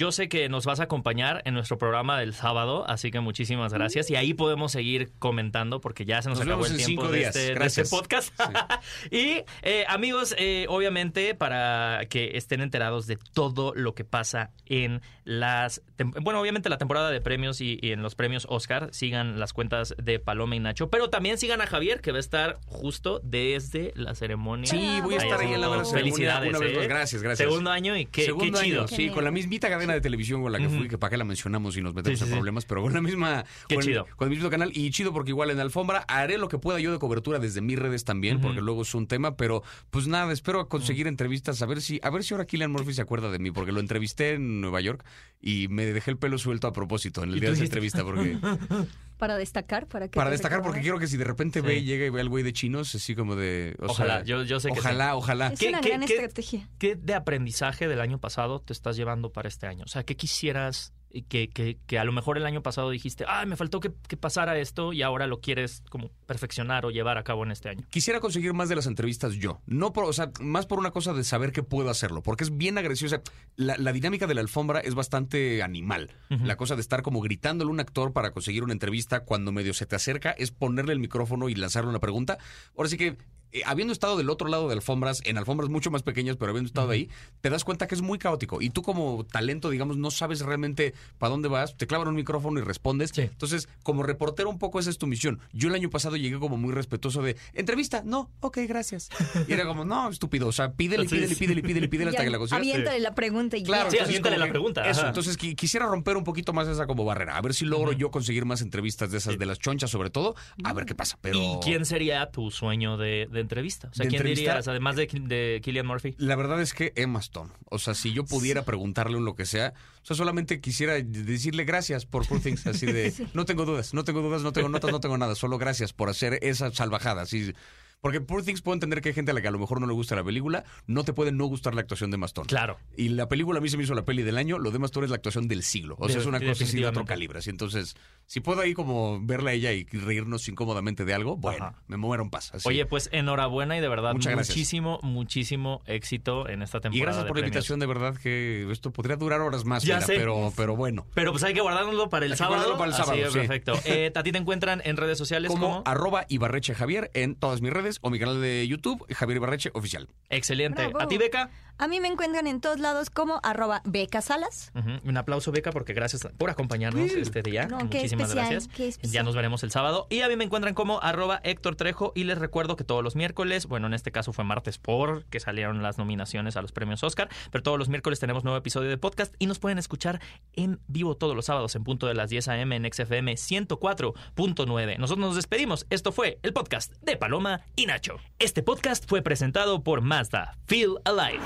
[0.00, 3.74] yo sé que nos vas a acompañar en nuestro programa del sábado, así que muchísimas
[3.74, 4.10] gracias.
[4.10, 7.54] Y ahí podemos seguir comentando porque ya se nos, Nos acabó el tiempo de, este,
[7.54, 8.32] de este podcast.
[9.10, 15.02] y eh, amigos, eh, obviamente, para que estén enterados de todo lo que pasa en
[15.24, 15.82] las...
[16.22, 19.94] Bueno, obviamente la temporada de premios y, y en los premios Oscar, sigan las cuentas
[20.02, 23.92] de Paloma y Nacho, pero también sigan a Javier, que va a estar justo desde
[23.96, 24.70] la ceremonia.
[24.70, 26.78] Sí, voy a estar ahí en la ceremonia Felicidades, una vez ¿eh?
[26.78, 26.88] más.
[26.88, 27.46] Gracias, gracias.
[27.46, 28.80] Segundo año y qué, Segundo qué chido.
[28.80, 31.16] año, sí, con la mismita cadena de televisión con la que fui, que para qué
[31.16, 33.44] la mencionamos y nos metemos Sí, sí, en problemas, pero con la misma.
[33.68, 34.06] Qué con, chido.
[34.16, 36.78] Con el mismo canal y chido porque igual en la alfombra haré lo que pueda
[36.80, 40.32] yo de cobertura desde mis redes también, porque luego es un tema, pero pues nada,
[40.32, 43.38] espero conseguir entrevistas, a ver si, a ver si ahora Killian Murphy se acuerda de
[43.38, 45.04] mí, porque lo entrevisté en Nueva York
[45.40, 47.88] y me dejé el pelo suelto a propósito en el ¿Y día de esa dijiste?
[47.88, 48.38] entrevista, porque
[49.20, 51.66] Para destacar, para que para destacar, porque quiero que si de repente Sí.
[51.66, 53.76] ve y llega y ve al güey de chinos, así como de.
[53.78, 55.48] o Ojalá, sea, yo- yo sé que Ojalá, ojalá.
[55.48, 56.68] Es ¿Qué- una qué- gran qué- estrategia.
[56.78, 59.84] ¿Qué de aprendizaje del año pasado te estás llevando para este año?
[59.84, 60.92] O sea, ¿qué quisieras
[61.28, 64.16] que, que, que a lo mejor el año pasado dijiste, ah, me faltó que, que
[64.16, 67.84] pasara esto y ahora lo quieres como perfeccionar o llevar a cabo en este año?
[67.90, 69.60] Quisiera conseguir más de las entrevistas yo.
[69.66, 72.22] No por, o sea, más por una cosa de saber que puedo hacerlo.
[72.22, 73.06] Porque es bien agresivo.
[73.06, 73.22] O sea,
[73.56, 76.10] la, la dinámica de la alfombra es bastante animal.
[76.28, 79.74] La cosa de estar como gritándole a un actor para conseguir una entrevista cuando medio
[79.74, 82.38] se te acerca es ponerle el micrófono y lanzarle una pregunta.
[82.76, 83.16] Ahora sí que.
[83.52, 86.68] Eh, habiendo estado del otro lado de alfombras, en alfombras mucho más pequeñas, pero habiendo
[86.68, 87.08] estado ahí,
[87.40, 88.60] te das cuenta que es muy caótico.
[88.62, 92.58] Y tú como talento, digamos, no sabes realmente para dónde vas, te clavan un micrófono
[92.60, 93.10] y respondes.
[93.14, 93.22] Sí.
[93.22, 95.40] Entonces, como reportero un poco esa es tu misión.
[95.52, 99.08] Yo el año pasado llegué como muy respetuoso de, entrevista, no, ok, gracias.
[99.48, 102.38] Y era como, no, estúpido, o sea, pídele, pídele, pídele, pídele, pídele hasta que la
[102.38, 102.60] consigas.
[102.60, 103.90] Aviéntale la pregunta y Claro.
[103.90, 105.08] Sí, entonces aviéntale la pregunta, Eso, ajá.
[105.08, 107.36] entonces qui- quisiera romper un poquito más esa como barrera.
[107.36, 110.34] A ver si logro yo conseguir más entrevistas de esas, de las chonchas sobre todo.
[110.64, 111.18] A ver qué pasa.
[111.20, 113.88] Pero ¿Y quién sería tu sueño de, de entrevista?
[113.90, 114.50] O sea, ¿De ¿quién entrevista?
[114.52, 116.14] dirías, además de, de Killian Murphy?
[116.18, 117.50] La verdad es que Emma Stone.
[117.66, 121.64] O sea, si yo pudiera preguntarle un lo que sea, o sea, solamente quisiera decirle
[121.64, 122.66] gracias por Poor Things.
[122.66, 125.34] Así de, no tengo dudas, no tengo dudas, no tengo notas, no tengo nada.
[125.34, 127.22] Solo gracias por hacer esa salvajada.
[127.22, 127.52] Así,
[128.00, 129.86] porque Poor Things puedo entender que hay gente a la que a lo mejor no
[129.86, 132.46] le gusta la película, no te puede no gustar la actuación de Emma Stone.
[132.46, 132.78] Claro.
[132.96, 134.86] Y la película a mí se me hizo la peli del año, lo de Emma
[134.86, 135.96] Stone es la actuación del siglo.
[135.98, 137.38] O sea, De- es una cosa así de otro calibre.
[137.40, 137.96] Así, entonces,
[138.26, 141.82] si puedo ahí como verla a ella y reírnos incómodamente de algo, bueno, Ajá.
[141.88, 142.52] me muero en paz.
[142.54, 142.68] así.
[142.68, 144.56] Oye, pues enhorabuena y de verdad Muchas gracias.
[144.56, 146.96] muchísimo, muchísimo éxito en esta temporada.
[146.98, 149.96] y gracias de por la invitación, de verdad que esto podría durar horas más, Ya
[149.96, 150.14] mira, sé.
[150.16, 151.06] pero, pero bueno.
[151.14, 152.56] Pero pues hay que guardárnoslo para el Hay sábado.
[152.56, 153.38] guardarlo para el Así sábado, es, sí.
[153.40, 153.72] perfecto.
[153.84, 155.82] Eh, a ti te encuentran en redes sociales Como como...
[155.86, 160.08] arroba Ibarreche Javier en todas mis redes o mi canal de YouTube, Javier Ibarreche Oficial.
[160.28, 160.82] Excelente.
[160.82, 161.00] Bravo.
[161.00, 161.50] ¿A ti, Beca?
[161.78, 164.70] A mí me encuentran en todos lados como arroba becasalas.
[164.74, 165.08] Ujú.
[165.08, 167.66] Un aplauso, Beca, porque gracias por acompañarnos este día.
[167.68, 168.98] No, Muchísimas especial, gracias.
[169.10, 170.06] Ya nos veremos el sábado.
[170.10, 172.12] Y a mí me encuentran como arroba Héctor Trejo.
[172.14, 175.40] Y les recuerdo que todos los miércoles, bueno, en este caso fue martes por que
[175.40, 178.98] salieron las nominaciones a los premios Oscar, pero todos los miércoles tenemos nuevo episodio de
[178.98, 180.20] podcast y nos pueden escuchar
[180.52, 182.76] en vivo todos los sábados en punto de las 10 a.m.
[182.76, 184.98] en XFM 104.9.
[184.98, 185.86] Nosotros nos despedimos.
[185.90, 188.16] Esto fue el podcast de Paloma y Nacho.
[188.38, 190.56] Este podcast fue presentado por Mazda.
[190.66, 191.40] Feel Alive.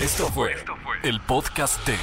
[0.00, 0.54] Esto fue
[1.02, 1.96] el podcast de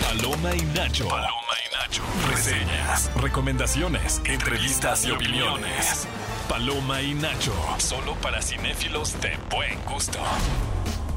[0.00, 1.08] Paloma y Nacho.
[1.08, 1.30] Paloma
[1.64, 2.02] y Nacho.
[2.28, 6.06] Reseñas, recomendaciones, entrevistas y opiniones.
[6.48, 7.54] Paloma y Nacho.
[7.78, 10.18] Solo para cinéfilos de buen gusto.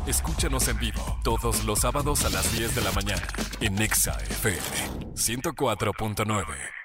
[0.07, 3.27] Escúchanos en vivo todos los sábados a las 10 de la mañana
[3.61, 6.78] en Nexa FM 104.9.